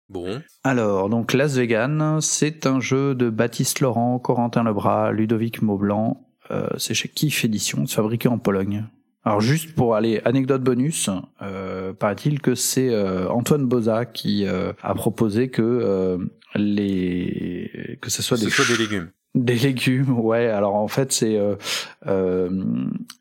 Bon. 0.10 0.42
Alors, 0.64 1.08
donc 1.10 1.34
Las 1.34 1.56
Vegan, 1.56 2.20
c'est 2.20 2.66
un 2.66 2.80
jeu 2.80 3.14
de 3.14 3.30
Baptiste 3.30 3.80
Laurent, 3.80 4.18
Corentin 4.18 4.64
Lebras, 4.64 5.12
Ludovic 5.12 5.62
Maublanc. 5.62 6.26
Euh, 6.50 6.68
c'est 6.78 6.96
chez 6.96 7.10
Kif 7.10 7.46
Édition, 7.46 7.86
fabriqué 7.86 8.28
en 8.28 8.40
Pologne. 8.40 8.86
Alors 9.24 9.42
juste 9.42 9.76
pour 9.76 9.96
aller, 9.96 10.22
anecdote 10.26 10.64
bonus, 10.64 11.10
euh, 11.42 11.94
paraît-il 11.94 12.42
que 12.42 12.56
c'est 12.56 12.90
euh, 12.90 13.30
Antoine 13.30 13.66
Boza 13.66 14.06
qui 14.06 14.46
euh, 14.46 14.72
a 14.82 14.96
proposé 14.96 15.50
que 15.50 16.18
les 16.56 17.98
que 18.02 18.10
ce 18.10 18.24
soit 18.24 18.38
des 18.38 18.50
soit 18.50 18.66
des 18.66 18.82
légumes. 18.82 19.12
Des 19.36 19.56
légumes, 19.56 20.20
ouais. 20.20 20.48
Alors 20.48 20.76
en 20.76 20.88
fait, 20.88 21.12
c'est 21.12 21.38
euh, 21.38 21.56
euh, 22.08 22.50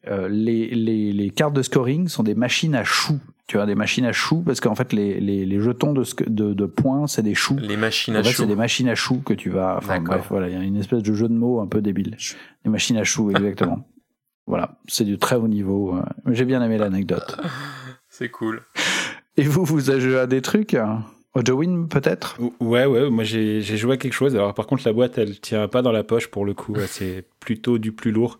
euh, 0.08 0.28
les, 0.28 0.68
les, 0.70 1.12
les 1.12 1.30
cartes 1.30 1.54
de 1.54 1.62
scoring 1.62 2.08
sont 2.08 2.22
des 2.22 2.34
machines 2.34 2.74
à 2.74 2.84
choux. 2.84 3.20
Tu 3.46 3.56
vois, 3.56 3.64
des 3.64 3.74
machines 3.74 4.04
à 4.04 4.12
choux 4.12 4.42
parce 4.42 4.60
qu'en 4.60 4.74
fait, 4.74 4.92
les, 4.92 5.20
les, 5.20 5.46
les 5.46 5.60
jetons 5.60 5.94
de, 5.94 6.02
de, 6.26 6.52
de 6.52 6.66
points, 6.66 7.06
c'est 7.06 7.22
des 7.22 7.34
choux. 7.34 7.56
Les 7.58 7.78
machines 7.78 8.14
à 8.14 8.20
En 8.20 8.22
fait, 8.22 8.30
choux. 8.30 8.42
c'est 8.42 8.46
des 8.48 8.54
machines 8.56 8.88
à 8.88 8.94
choux 8.94 9.20
que 9.24 9.32
tu 9.32 9.48
vas. 9.50 9.76
Enfin 9.78 10.00
bref, 10.00 10.26
voilà, 10.28 10.48
il 10.48 10.54
y 10.54 10.56
a 10.56 10.62
une 10.62 10.76
espèce 10.76 11.02
de 11.02 11.14
jeu 11.14 11.28
de 11.28 11.34
mots 11.34 11.60
un 11.60 11.66
peu 11.66 11.80
débile. 11.80 12.16
Des 12.64 12.70
machines 12.70 12.96
à 12.98 13.04
choux, 13.04 13.30
exactement. 13.34 13.88
voilà, 14.46 14.78
c'est 14.86 15.04
du 15.04 15.16
très 15.18 15.36
haut 15.36 15.48
niveau. 15.48 15.96
euh. 15.96 16.02
J'ai 16.32 16.44
bien 16.44 16.62
aimé 16.62 16.76
l'anecdote. 16.78 17.38
C'est 18.10 18.28
cool. 18.30 18.62
Et 19.38 19.44
vous, 19.44 19.64
vous 19.64 19.88
avez 19.90 20.18
à 20.18 20.26
des 20.26 20.42
trucs? 20.42 20.74
hein 20.74 21.04
Ojowin 21.38 21.86
peut-être? 21.88 22.36
Ou- 22.40 22.52
Ouais, 22.60 22.84
ouais, 22.86 23.08
moi 23.10 23.24
j'ai 23.24 23.60
joué 23.62 23.94
à 23.94 23.96
quelque 23.96 24.12
chose. 24.12 24.34
Alors 24.34 24.54
par 24.54 24.66
contre, 24.66 24.82
la 24.86 24.92
boîte, 24.92 25.18
elle 25.18 25.38
tient 25.40 25.68
pas 25.68 25.82
dans 25.82 25.92
la 25.92 26.02
poche 26.04 26.28
pour 26.28 26.44
le 26.44 26.54
coup. 26.54 26.74
C'est 26.86 27.24
plutôt 27.40 27.78
du 27.78 27.92
plus 27.92 28.10
lourd. 28.12 28.38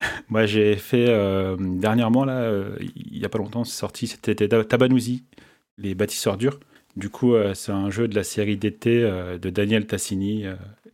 moi 0.28 0.44
j'ai 0.46 0.76
fait 0.76 1.06
euh, 1.08 1.56
dernièrement, 1.58 2.24
là, 2.24 2.38
euh, 2.42 2.76
il 2.96 3.18
y 3.18 3.24
a 3.24 3.28
pas 3.28 3.38
longtemps, 3.38 3.64
c'est 3.64 3.78
sorti, 3.78 4.06
c'était 4.06 4.34
Ta- 4.34 4.64
Tabanouzi, 4.64 5.24
les 5.78 5.94
bâtisseurs 5.94 6.36
durs. 6.36 6.60
Du 6.96 7.08
coup, 7.10 7.34
euh, 7.34 7.54
c'est 7.54 7.72
un 7.72 7.90
jeu 7.90 8.06
de 8.06 8.14
la 8.14 8.22
série 8.22 8.56
d'été 8.56 9.00
de 9.00 9.50
Daniel 9.50 9.86
Tassini 9.86 10.44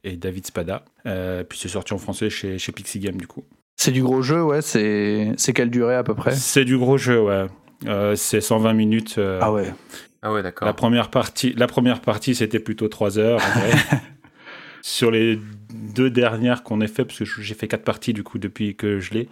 et 0.04 0.16
David 0.16 0.46
Spada. 0.46 0.84
Puis 1.04 1.58
c'est 1.58 1.68
sorti 1.68 1.92
en 1.92 1.98
français 1.98 2.30
chez, 2.30 2.58
chez 2.58 2.72
Pixie 2.72 3.00
Game, 3.00 3.16
du 3.16 3.26
coup. 3.26 3.44
C'est 3.76 3.92
du 3.92 4.02
gros 4.02 4.20
jeu, 4.22 4.42
ouais. 4.42 4.60
C'est 4.62 5.32
c'est 5.38 5.52
quelle 5.54 5.70
durée 5.70 5.94
à 5.94 6.02
peu 6.02 6.14
près? 6.14 6.32
C'est 6.34 6.64
du 6.64 6.76
gros 6.78 6.96
jeu, 6.98 7.20
ouais. 7.22 7.46
Euh, 7.86 8.14
c'est 8.16 8.40
120 8.42 8.74
minutes. 8.74 9.16
euh, 9.18 9.38
Ah 9.42 9.52
ouais. 9.52 9.72
Ah 10.22 10.30
ouais, 10.32 10.38
La 10.38 10.42
d'accord. 10.44 10.74
première 10.76 11.10
partie, 11.10 11.54
la 11.56 11.66
première 11.66 12.00
partie, 12.00 12.34
c'était 12.34 12.58
plutôt 12.60 12.88
3 12.88 13.18
heures. 13.18 13.40
en 13.42 13.58
vrai. 13.60 13.70
Sur 14.82 15.10
les 15.10 15.38
deux 15.72 16.10
dernières 16.10 16.62
qu'on 16.62 16.80
a 16.80 16.86
fait, 16.86 17.04
parce 17.04 17.18
que 17.18 17.24
j'ai 17.24 17.54
fait 17.54 17.68
quatre 17.68 17.84
parties 17.84 18.12
du 18.14 18.22
coup 18.22 18.38
depuis 18.38 18.76
que 18.76 18.98
je 18.98 19.12
l'ai, 19.12 19.28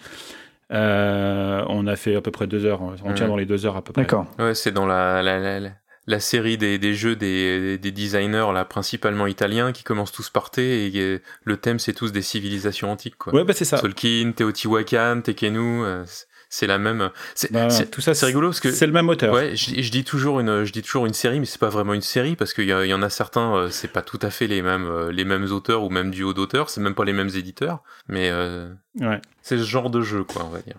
euh, 0.73 1.65
on 1.69 1.87
a 1.87 1.97
fait 1.97 2.15
à 2.17 2.21
peu 2.21 2.31
près 2.31 2.47
2 2.47 2.65
heures. 2.67 2.83
On 2.83 3.13
tient 3.15 3.29
dans 3.29 3.37
les 3.37 3.47
2 3.47 3.65
heures 3.67 3.77
à 3.77 3.83
peu 3.83 3.93
près. 3.93 4.03
D'accord. 4.03 4.27
Ouais, 4.39 4.55
c'est 4.55 4.73
dans 4.73 4.87
la, 4.87 5.23
la, 5.23 5.39
la, 5.39 5.61
la- 5.61 5.71
la 6.07 6.21
série 6.21 6.57
des, 6.57 6.79
des 6.79 6.95
jeux 6.95 7.17
des, 7.17 7.77
des 7.77 7.93
designers, 7.93 8.47
là, 8.55 8.65
principalement 8.65 9.27
italiens, 9.27 9.73
qui 9.73 9.85
commencent 9.85 10.13
tous 10.13 10.31
par 10.31 10.51
T, 10.51 10.87
et 10.87 11.01
euh, 11.01 11.19
le 11.45 11.59
thème, 11.59 11.79
c'est 11.79 11.93
tous 11.93 12.13
des 12.13 12.23
civilisations 12.23 12.91
antiques, 12.91 13.17
quoi. 13.19 13.35
Ouais, 13.35 13.45
bah 13.45 13.53
c'est 13.53 13.67
ça. 13.67 13.79
Tolkien, 13.79 14.33
Teotihuacan, 14.33 15.21
Tekenu, 15.23 15.85
euh, 15.85 16.05
c'est- 16.49 16.67
la 16.67 16.79
même. 16.79 17.11
C'est 17.35 17.53
Bah, 17.53 17.69
tout 17.91 18.01
ça, 18.01 18.15
c'est 18.15 18.27
rigolo 18.27 18.49
parce 18.49 18.61
que. 18.61 18.71
C'est 18.71 18.87
le 18.87 18.93
même 18.93 19.09
auteur. 19.09 19.35
Ouais, 19.35 19.55
je, 19.57 19.81
je 19.81 19.91
dis 19.91 20.05
toujours 20.05 20.41
une, 20.41 20.65
je 20.65 20.73
dis 20.73 20.83
toujours 20.83 21.07
une 21.07 21.15
série, 21.15 21.41
mais 21.41 21.47
c'est 21.47 21.61
pas 21.61 21.69
vraiment 21.69 21.95
une 21.95 22.01
série 22.01 22.37
parce 22.37 22.53
qu'il 22.55 22.65
y, 22.65 22.69
y 22.73 22.95
en 22.95 23.03
a 23.03 23.11
certains, 23.11 23.55
euh, 23.55 23.69
c'est 23.71 23.93
pas 23.93 24.03
tout 24.03 24.19
à 24.23 24.31
fait 24.31 24.47
les 24.47 24.63
mêmes, 24.63 24.87
euh, 24.87 25.11
les 25.13 25.25
mêmes 25.25 25.45
auteurs 25.53 25.83
ou 25.85 25.91
même 25.91 26.11
duo 26.11 26.33
d'auteurs, 26.35 26.71
c'est 26.71 26.81
même 26.81 26.95
pas 26.95 27.05
les 27.05 27.13
mêmes 27.13 27.31
éditeurs, 27.35 27.83
mais 28.09 28.31
euh, 28.31 28.69
Ouais. 29.01 29.21
c'est 29.43 29.59
ce 29.59 29.65
genre 29.65 29.91
de 29.91 30.01
jeu, 30.03 30.25
quoi, 30.25 30.45
on 30.45 30.49
va 30.51 30.61
dire. 30.61 30.77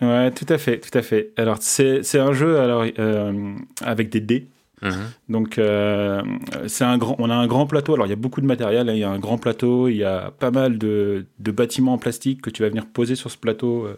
Ouais, 0.00 0.30
tout 0.32 0.46
à 0.48 0.58
fait, 0.58 0.80
tout 0.80 0.96
à 0.96 1.02
fait. 1.02 1.32
Alors 1.36 1.58
c'est 1.60 2.00
un 2.18 2.32
jeu 2.32 2.58
alors 2.58 2.84
euh, 2.98 3.54
avec 3.82 4.10
des 4.10 4.20
dés. 4.20 4.48
Mhm. 4.82 4.92
Donc, 5.30 5.56
euh, 5.56 6.20
c'est 6.66 6.84
un 6.84 6.98
grand, 6.98 7.16
on 7.18 7.30
a 7.30 7.34
un 7.34 7.46
grand 7.46 7.66
plateau. 7.66 7.94
Alors, 7.94 8.06
il 8.06 8.10
y 8.10 8.12
a 8.12 8.16
beaucoup 8.16 8.42
de 8.42 8.46
matériel. 8.46 8.86
hein. 8.90 8.92
Il 8.92 8.98
y 8.98 9.04
a 9.04 9.08
un 9.08 9.18
grand 9.18 9.38
plateau. 9.38 9.88
Il 9.88 9.96
y 9.96 10.04
a 10.04 10.30
pas 10.38 10.50
mal 10.50 10.76
de, 10.76 11.24
de 11.38 11.50
bâtiments 11.52 11.94
en 11.94 11.98
plastique 11.98 12.42
que 12.42 12.50
tu 12.50 12.62
vas 12.62 12.68
venir 12.68 12.84
poser 12.84 13.14
sur 13.14 13.30
ce 13.30 13.38
plateau 13.38 13.86
euh, 13.86 13.96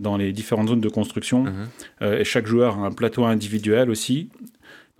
dans 0.00 0.16
les 0.16 0.32
différentes 0.32 0.68
zones 0.68 0.80
de 0.80 0.88
construction. 0.88 1.44
Mhm. 1.44 1.68
Euh, 2.02 2.18
et 2.18 2.24
chaque 2.24 2.46
joueur 2.46 2.78
a 2.78 2.86
un 2.86 2.92
plateau 2.92 3.24
individuel 3.24 3.90
aussi. 3.90 4.30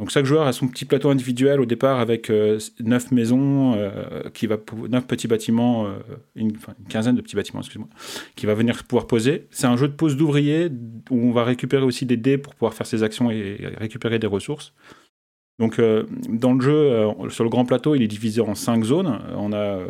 Donc 0.01 0.09
chaque 0.09 0.25
joueur 0.25 0.47
a 0.47 0.55
son 0.55 0.67
petit 0.67 0.87
plateau 0.87 1.11
individuel 1.11 1.61
au 1.61 1.67
départ 1.67 2.01
avec 2.01 2.31
euh, 2.31 2.59
neuf 2.83 3.13
maisons, 3.13 3.75
euh, 3.75 3.91
qui 4.33 4.47
va 4.47 4.57
neuf 4.89 5.07
petits 5.07 5.29
bâtiments, 5.29 5.85
euh, 5.85 5.99
une, 6.35 6.57
enfin, 6.57 6.73
une 6.81 6.87
quinzaine 6.87 7.17
de 7.17 7.21
petits 7.21 7.37
bâtiments, 7.37 7.61
excuse-moi, 7.61 7.89
qui 8.35 8.47
va 8.47 8.55
venir 8.55 8.83
pouvoir 8.85 9.07
poser. 9.07 9.47
C'est 9.51 9.67
un 9.67 9.77
jeu 9.77 9.89
de 9.89 9.93
pose 9.93 10.17
d'ouvriers 10.17 10.71
où 11.11 11.29
on 11.29 11.33
va 11.33 11.45
récupérer 11.45 11.85
aussi 11.85 12.07
des 12.07 12.17
dés 12.17 12.39
pour 12.39 12.55
pouvoir 12.55 12.73
faire 12.73 12.87
ses 12.87 13.03
actions 13.03 13.31
et 13.31 13.59
récupérer 13.77 14.19
des 14.19 14.27
ressources. 14.27 14.73
Donc 15.59 15.79
euh, 15.79 16.07
dans 16.31 16.55
le 16.55 16.63
jeu, 16.63 17.07
sur 17.29 17.45
le 17.45 17.51
grand 17.51 17.67
plateau, 17.67 17.95
il 17.95 18.01
est 18.01 18.09
divisé 18.09 18.41
en 18.41 18.55
cinq 18.55 18.85
zones. 18.85 19.21
On 19.37 19.53
a 19.53 19.81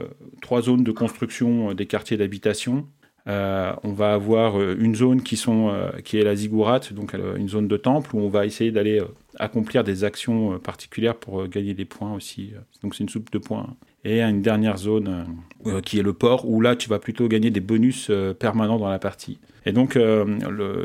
trois 0.43 0.63
zones 0.63 0.83
de 0.83 0.91
construction 0.91 1.73
des 1.73 1.87
quartiers 1.87 2.17
d'habitation. 2.17 2.89
Euh, 3.31 3.73
on 3.85 3.93
va 3.93 4.13
avoir 4.13 4.59
euh, 4.59 4.77
une 4.79 4.97
zone 4.97 5.23
euh, 5.49 5.91
qui 6.05 6.19
est 6.19 6.25
la 6.25 6.35
ziggurat, 6.35 6.81
donc 6.91 7.15
une 7.15 7.49
zone 7.49 7.69
de 7.69 7.77
temple 7.77 8.17
où 8.17 8.21
on 8.21 8.29
va 8.29 8.45
essayer 8.45 8.73
d'aller 8.73 9.01
accomplir 9.39 9.85
des 9.85 10.03
actions 10.03 10.59
particulières 10.59 11.15
pour 11.15 11.47
gagner 11.47 11.75
des 11.75 11.85
points 11.85 12.13
aussi. 12.13 12.53
Donc 12.83 12.95
c'est 12.95 13.05
une 13.05 13.09
soupe 13.09 13.31
de 13.31 13.39
points. 13.39 13.77
Et 14.05 14.23
une 14.23 14.41
dernière 14.43 14.79
zone 14.79 15.27
qui 15.85 15.99
est 15.99 16.03
le 16.03 16.15
port 16.15 16.49
où 16.49 16.61
là 16.61 16.75
tu 16.75 16.89
vas 16.89 16.99
plutôt 16.99 17.29
gagner 17.29 17.51
des 17.51 17.61
bonus 17.61 18.11
permanents 18.39 18.79
dans 18.79 18.89
la 18.89 18.99
partie. 18.99 19.39
Et 19.67 19.73
donc 19.73 19.99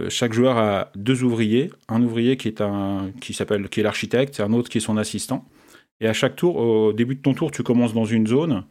chaque 0.10 0.34
joueur 0.34 0.58
a 0.58 0.92
deux 0.96 1.24
ouvriers, 1.24 1.72
un 1.88 2.04
ouvrier 2.04 2.38
qui 2.38 2.50
est 2.50 2.62
un 2.62 3.12
qui 3.22 3.34
s'appelle 3.34 3.70
qui 3.70 3.80
est 3.80 3.84
l'architecte, 3.84 4.40
un 4.40 4.54
autre 4.54 4.70
qui 4.70 4.78
est 4.78 4.82
son 4.82 4.98
assistant. 4.98 5.46
Et 6.02 6.08
à 6.08 6.14
chaque 6.14 6.36
tour, 6.36 6.58
au 6.58 6.94
début 6.94 7.16
de 7.16 7.22
ton 7.22 7.34
tour, 7.34 7.52
tu 7.52 7.64
commences 7.64 7.94
dans 7.94 8.06
une 8.06 8.28
zone 8.28 8.64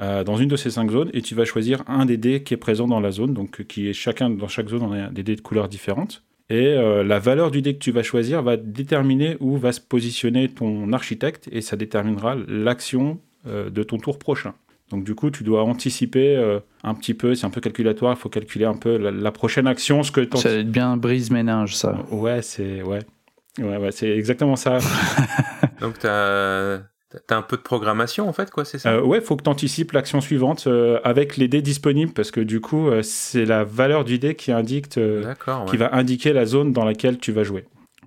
euh, 0.00 0.24
dans 0.24 0.36
une 0.36 0.48
de 0.48 0.56
ces 0.56 0.70
cinq 0.70 0.90
zones 0.90 1.10
et 1.12 1.22
tu 1.22 1.34
vas 1.34 1.44
choisir 1.44 1.82
un 1.86 2.06
des 2.06 2.16
dés 2.16 2.42
qui 2.42 2.54
est 2.54 2.58
présent 2.58 2.86
dans 2.86 3.00
la 3.00 3.10
zone, 3.10 3.34
donc 3.34 3.60
euh, 3.60 3.64
qui 3.64 3.88
est 3.88 3.92
chacun 3.92 4.30
dans 4.30 4.48
chaque 4.48 4.68
zone 4.68 4.82
on 4.82 4.92
a 4.92 5.08
des 5.08 5.22
dés 5.22 5.36
de 5.36 5.40
couleurs 5.40 5.68
différentes. 5.68 6.22
Et 6.48 6.68
euh, 6.68 7.02
la 7.02 7.18
valeur 7.18 7.50
du 7.50 7.60
dé 7.60 7.74
que 7.74 7.80
tu 7.80 7.90
vas 7.90 8.04
choisir 8.04 8.42
va 8.42 8.56
déterminer 8.56 9.36
où 9.40 9.56
va 9.56 9.72
se 9.72 9.80
positionner 9.80 10.48
ton 10.48 10.92
architecte 10.92 11.48
et 11.50 11.60
ça 11.60 11.76
déterminera 11.76 12.36
l'action 12.46 13.18
euh, 13.48 13.68
de 13.68 13.82
ton 13.82 13.98
tour 13.98 14.18
prochain. 14.18 14.54
Donc 14.90 15.02
du 15.02 15.16
coup, 15.16 15.32
tu 15.32 15.42
dois 15.42 15.64
anticiper 15.64 16.36
euh, 16.36 16.60
un 16.84 16.94
petit 16.94 17.14
peu, 17.14 17.34
c'est 17.34 17.46
un 17.46 17.50
peu 17.50 17.60
calculatoire, 17.60 18.14
il 18.16 18.20
faut 18.20 18.28
calculer 18.28 18.64
un 18.64 18.76
peu 18.76 18.96
la, 18.96 19.10
la 19.10 19.32
prochaine 19.32 19.66
action, 19.66 20.04
ce 20.04 20.12
que. 20.12 20.24
Ça 20.36 20.50
va 20.50 20.54
être 20.56 20.70
bien 20.70 20.96
brise-ménage, 20.96 21.74
ça. 21.74 21.98
Ouais, 22.12 22.42
c'est 22.42 22.82
ouais. 22.82 23.00
Ouais, 23.58 23.78
ouais, 23.78 23.90
c'est 23.90 24.10
exactement 24.10 24.54
ça. 24.54 24.78
Donc 25.80 25.98
t'as 25.98 26.78
t'as 27.26 27.36
un 27.36 27.42
peu 27.42 27.56
de 27.56 27.62
programmation 27.62 28.28
en 28.28 28.32
fait, 28.32 28.50
quoi, 28.50 28.64
c'est 28.64 28.78
ça? 28.78 28.92
Euh, 28.94 29.02
ouais, 29.02 29.20
faut 29.20 29.36
que 29.36 29.42
tu 29.44 29.50
anticipes 29.50 29.92
l'action 29.92 30.20
suivante 30.20 30.66
euh, 30.66 30.98
avec 31.04 31.36
les 31.36 31.48
dés 31.48 31.62
disponibles 31.62 32.12
parce 32.12 32.30
que 32.30 32.40
du 32.40 32.60
coup, 32.60 32.88
euh, 32.88 33.02
c'est 33.02 33.44
la 33.44 33.64
valeur 33.64 34.04
du 34.04 34.18
dé 34.18 34.34
qui 34.34 34.52
indique 34.52 34.98
euh, 34.98 35.34
qui 35.68 35.76
va 35.76 35.94
indiquer 35.94 36.32
la 36.32 36.46
zone 36.46 36.72
dans 36.72 36.84
laquelle 36.84 37.18
tu 37.18 37.32
vas 37.32 37.44
jouer. 37.44 37.64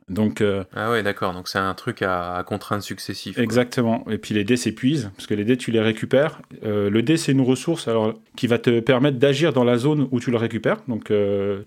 Donc 0.10 0.44
Ah 0.76 0.90
ouais, 0.90 1.04
d'accord. 1.04 1.34
Donc 1.34 1.48
c'est 1.48 1.60
un 1.60 1.74
truc 1.76 2.02
à, 2.02 2.36
à 2.36 2.44
contraintes 2.44 2.82
successives. 2.82 3.36
quoi. 3.36 3.44
exactement. 3.44 4.04
Et 4.10 4.18
puis 4.18 4.34
les 4.34 4.44
dés 4.44 4.58
s'épuisent 4.58 5.12
parce 5.16 5.28
que 5.28 5.36
les 5.36 5.46
dés 5.46 5.56
tu 5.56 5.70
les 5.70 5.82
récupères. 5.82 6.42
Le 6.64 7.02
dé 7.02 7.16
c'est 7.16 7.32
une 7.32 7.42
ressource 7.42 7.88
alors 7.88 8.16
qui 8.36 8.48
va 8.48 8.58
te 8.58 8.80
permettre 8.80 9.20
d'agir 9.20 9.54
dans 9.54 9.64
la 9.64 9.78
zone 9.78 10.08
où 10.10 10.20
tu 10.20 10.32
le 10.32 10.38
récupères. 10.38 10.78
Donc 10.88 11.14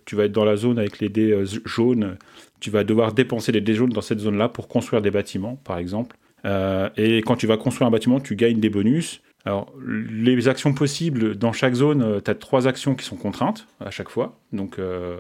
tu 0.04 0.16
vas 0.16 0.24
être 0.24 0.32
dans 0.32 0.44
la 0.44 0.56
zone 0.56 0.80
avec 0.80 0.98
les 0.98 1.08
dés 1.08 1.44
jaunes. 1.64 2.16
Tu 2.58 2.70
vas 2.70 2.82
devoir 2.82 3.12
dépenser 3.12 3.52
les 3.52 3.60
dés 3.60 3.74
jaunes 3.74 3.90
dans 3.90 4.00
cette 4.00 4.18
zone-là 4.18 4.48
pour 4.48 4.66
construire 4.66 5.02
des 5.02 5.12
bâtiments, 5.12 5.60
par 5.62 5.78
exemple. 5.78 6.16
Euh, 6.44 6.88
et 6.96 7.18
quand 7.22 7.36
tu 7.36 7.46
vas 7.46 7.56
construire 7.56 7.88
un 7.88 7.90
bâtiment, 7.90 8.20
tu 8.20 8.36
gagnes 8.36 8.60
des 8.60 8.70
bonus. 8.70 9.22
Alors, 9.44 9.72
les 9.84 10.48
actions 10.48 10.72
possibles 10.72 11.36
dans 11.36 11.52
chaque 11.52 11.74
zone, 11.74 12.20
tu 12.24 12.30
as 12.30 12.34
trois 12.34 12.68
actions 12.68 12.94
qui 12.94 13.04
sont 13.04 13.16
contraintes 13.16 13.66
à 13.80 13.90
chaque 13.90 14.08
fois. 14.08 14.38
Donc, 14.52 14.78
euh, 14.78 15.16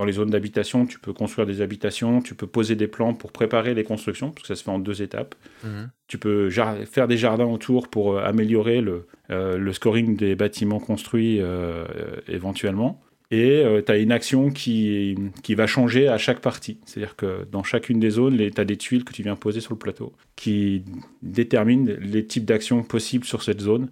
dans 0.00 0.06
les 0.06 0.12
zones 0.12 0.30
d'habitation, 0.30 0.86
tu 0.86 0.98
peux 0.98 1.12
construire 1.12 1.46
des 1.46 1.60
habitations, 1.60 2.22
tu 2.22 2.34
peux 2.34 2.46
poser 2.46 2.74
des 2.74 2.86
plans 2.86 3.12
pour 3.12 3.32
préparer 3.32 3.74
les 3.74 3.84
constructions, 3.84 4.30
parce 4.30 4.42
que 4.42 4.48
ça 4.48 4.56
se 4.56 4.64
fait 4.64 4.70
en 4.70 4.78
deux 4.78 5.02
étapes. 5.02 5.34
Mhm. 5.62 5.90
Tu 6.08 6.16
peux 6.16 6.48
faire 6.50 7.06
des 7.06 7.18
jardins 7.18 7.44
autour 7.44 7.88
pour 7.88 8.14
euh, 8.14 8.24
améliorer 8.24 8.80
le, 8.80 9.06
euh, 9.30 9.58
le 9.58 9.72
scoring 9.74 10.16
des 10.16 10.34
bâtiments 10.36 10.80
construits 10.80 11.38
euh, 11.40 11.84
euh, 11.94 12.16
éventuellement. 12.28 13.00
Et 13.32 13.64
tu 13.86 13.92
as 13.92 13.96
une 13.98 14.10
action 14.10 14.50
qui, 14.50 15.16
qui 15.44 15.54
va 15.54 15.66
changer 15.68 16.08
à 16.08 16.18
chaque 16.18 16.40
partie. 16.40 16.78
C'est-à-dire 16.84 17.14
que 17.14 17.46
dans 17.52 17.62
chacune 17.62 18.00
des 18.00 18.10
zones, 18.10 18.36
tu 18.36 18.60
as 18.60 18.64
des 18.64 18.76
tuiles 18.76 19.04
que 19.04 19.12
tu 19.12 19.22
viens 19.22 19.36
poser 19.36 19.60
sur 19.60 19.72
le 19.72 19.78
plateau 19.78 20.12
qui 20.34 20.84
déterminent 21.22 21.92
les 22.00 22.26
types 22.26 22.44
d'actions 22.44 22.82
possibles 22.82 23.24
sur 23.24 23.42
cette 23.42 23.60
zone, 23.60 23.90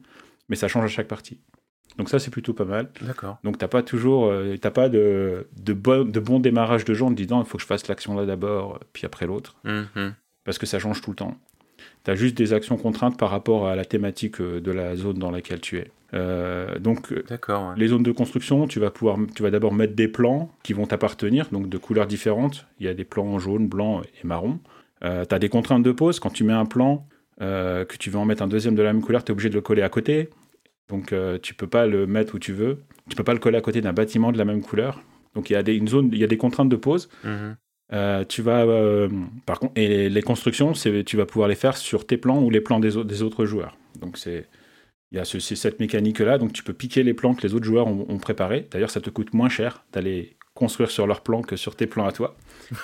mais 0.48 0.56
ça 0.56 0.66
change 0.66 0.84
à 0.84 0.88
chaque 0.88 1.08
partie. 1.08 1.38
Donc 1.98 2.08
ça, 2.08 2.18
c'est 2.18 2.30
plutôt 2.30 2.52
pas 2.52 2.64
mal. 2.64 2.90
D'accord. 3.00 3.38
Donc 3.44 3.58
t'as 3.58 3.68
pas 3.68 3.82
toujours, 3.82 4.26
euh, 4.26 4.56
t'as 4.56 4.70
pas 4.70 4.88
de, 4.88 5.46
de, 5.56 5.72
bon, 5.72 6.04
de 6.04 6.20
bon 6.20 6.38
démarrage 6.40 6.84
de 6.84 6.94
jeu 6.94 7.04
en 7.04 7.10
te 7.10 7.14
disant 7.14 7.40
il 7.42 7.46
faut 7.46 7.58
que 7.58 7.62
je 7.62 7.66
fasse 7.66 7.86
l'action 7.88 8.14
là 8.16 8.24
d'abord, 8.26 8.80
puis 8.92 9.04
après 9.06 9.26
l'autre 9.26 9.56
Mhm. 9.64 10.14
parce 10.44 10.58
que 10.58 10.66
ça 10.66 10.78
change 10.78 11.00
tout 11.00 11.10
le 11.10 11.16
temps. 11.16 11.36
Tu 12.04 12.10
as 12.10 12.14
juste 12.14 12.36
des 12.36 12.52
actions 12.52 12.76
contraintes 12.76 13.18
par 13.18 13.30
rapport 13.30 13.66
à 13.66 13.76
la 13.76 13.84
thématique 13.84 14.40
euh, 14.40 14.60
de 14.60 14.70
la 14.70 14.96
zone 14.96 15.18
dans 15.18 15.30
laquelle 15.30 15.60
tu 15.60 15.78
es. 15.78 15.90
Euh, 16.14 16.78
donc, 16.78 17.12
euh, 17.12 17.22
ouais. 17.30 17.74
les 17.76 17.88
zones 17.88 18.02
de 18.02 18.12
construction, 18.12 18.66
tu 18.66 18.80
vas 18.80 18.90
pouvoir, 18.90 19.18
tu 19.34 19.42
vas 19.42 19.50
d'abord 19.50 19.74
mettre 19.74 19.94
des 19.94 20.08
plans 20.08 20.50
qui 20.62 20.72
vont 20.72 20.86
t'appartenir, 20.86 21.48
donc 21.52 21.68
de 21.68 21.78
couleurs 21.78 22.06
différentes. 22.06 22.66
Il 22.80 22.86
y 22.86 22.88
a 22.88 22.94
des 22.94 23.04
plans 23.04 23.38
jaune, 23.38 23.68
blanc 23.68 24.02
et 24.02 24.26
marron. 24.26 24.58
tu 25.02 25.06
as 25.06 25.38
des 25.38 25.48
contraintes 25.48 25.82
de 25.82 25.92
pose. 25.92 26.18
Quand 26.20 26.30
tu 26.30 26.44
mets 26.44 26.54
un 26.54 26.66
plan, 26.66 27.06
euh, 27.40 27.84
que 27.84 27.96
tu 27.96 28.10
veux 28.10 28.18
en 28.18 28.24
mettre 28.24 28.42
un 28.42 28.48
deuxième 28.48 28.74
de 28.74 28.82
la 28.82 28.92
même 28.92 29.02
couleur, 29.02 29.22
tu 29.22 29.30
es 29.30 29.32
obligé 29.32 29.48
de 29.48 29.54
le 29.54 29.60
coller 29.60 29.82
à 29.82 29.88
côté. 29.88 30.28
Donc, 30.88 31.12
euh, 31.12 31.38
tu 31.40 31.54
peux 31.54 31.66
pas 31.66 31.86
le 31.86 32.06
mettre 32.06 32.34
où 32.34 32.38
tu 32.38 32.52
veux. 32.52 32.78
Tu 33.08 33.16
peux 33.16 33.24
pas 33.24 33.34
le 33.34 33.38
coller 33.38 33.58
à 33.58 33.60
côté 33.60 33.80
d'un 33.80 33.92
bâtiment 33.92 34.32
de 34.32 34.38
la 34.38 34.44
même 34.44 34.60
couleur. 34.60 35.02
Donc, 35.34 35.50
il 35.50 35.52
y 35.52 35.56
a 35.56 35.62
des, 35.62 35.74
une 35.76 35.86
zone, 35.86 36.10
il 36.12 36.18
y 36.18 36.24
a 36.24 36.26
des 36.26 36.36
contraintes 36.36 36.68
de 36.68 36.76
pose. 36.76 37.08
Mhm. 37.22 37.56
Euh, 37.92 38.24
tu 38.24 38.42
vas, 38.42 38.64
euh, 38.66 39.08
par 39.46 39.60
contre, 39.60 39.72
et 39.76 40.08
les, 40.10 40.22
constructions, 40.22 40.74
c'est, 40.74 41.04
tu 41.04 41.16
vas 41.16 41.24
pouvoir 41.26 41.48
les 41.48 41.54
faire 41.54 41.76
sur 41.76 42.06
tes 42.06 42.16
plans 42.18 42.42
ou 42.42 42.50
les 42.50 42.60
plans 42.60 42.80
des, 42.80 43.02
des 43.04 43.22
autres 43.22 43.46
joueurs. 43.46 43.76
Donc 44.00 44.18
c'est, 44.18 44.46
il 45.10 45.16
y 45.16 45.20
a 45.20 45.24
ce- 45.24 45.38
cette 45.38 45.80
mécanique-là. 45.80 46.36
Donc 46.38 46.52
tu 46.52 46.62
peux 46.62 46.74
piquer 46.74 47.02
les 47.02 47.14
plans 47.14 47.34
que 47.34 47.46
les 47.46 47.54
autres 47.54 47.64
joueurs 47.64 47.86
ont, 47.86 48.04
ont 48.08 48.18
préparés. 48.18 48.68
D'ailleurs, 48.70 48.90
ça 48.90 49.00
te 49.00 49.08
coûte 49.08 49.32
moins 49.32 49.48
cher 49.48 49.84
d'aller 49.92 50.36
construire 50.54 50.90
sur 50.90 51.06
leurs 51.06 51.22
plans 51.22 51.40
que 51.40 51.56
sur 51.56 51.76
tes 51.76 51.86
plans 51.86 52.06
à 52.06 52.12
toi. 52.12 52.36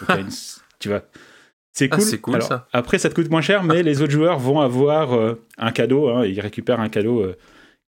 Une- 0.08 0.28
tu 0.78 0.88
vas, 0.88 1.02
c'est 1.72 1.88
Ah, 1.92 1.96
cool. 1.96 2.04
c'est 2.04 2.18
cool, 2.20 2.34
Alors, 2.36 2.48
ça. 2.48 2.68
Après, 2.72 2.98
ça 2.98 3.10
te 3.10 3.14
coûte 3.14 3.30
moins 3.30 3.42
cher, 3.42 3.62
mais 3.62 3.82
les 3.82 4.00
autres 4.00 4.12
joueurs 4.12 4.38
vont 4.38 4.60
avoir 4.60 5.12
euh, 5.12 5.34
un 5.58 5.70
cadeau. 5.72 6.08
hein, 6.08 6.24
ils 6.24 6.40
récupèrent 6.40 6.80
un 6.80 6.88
cadeau. 6.88 7.26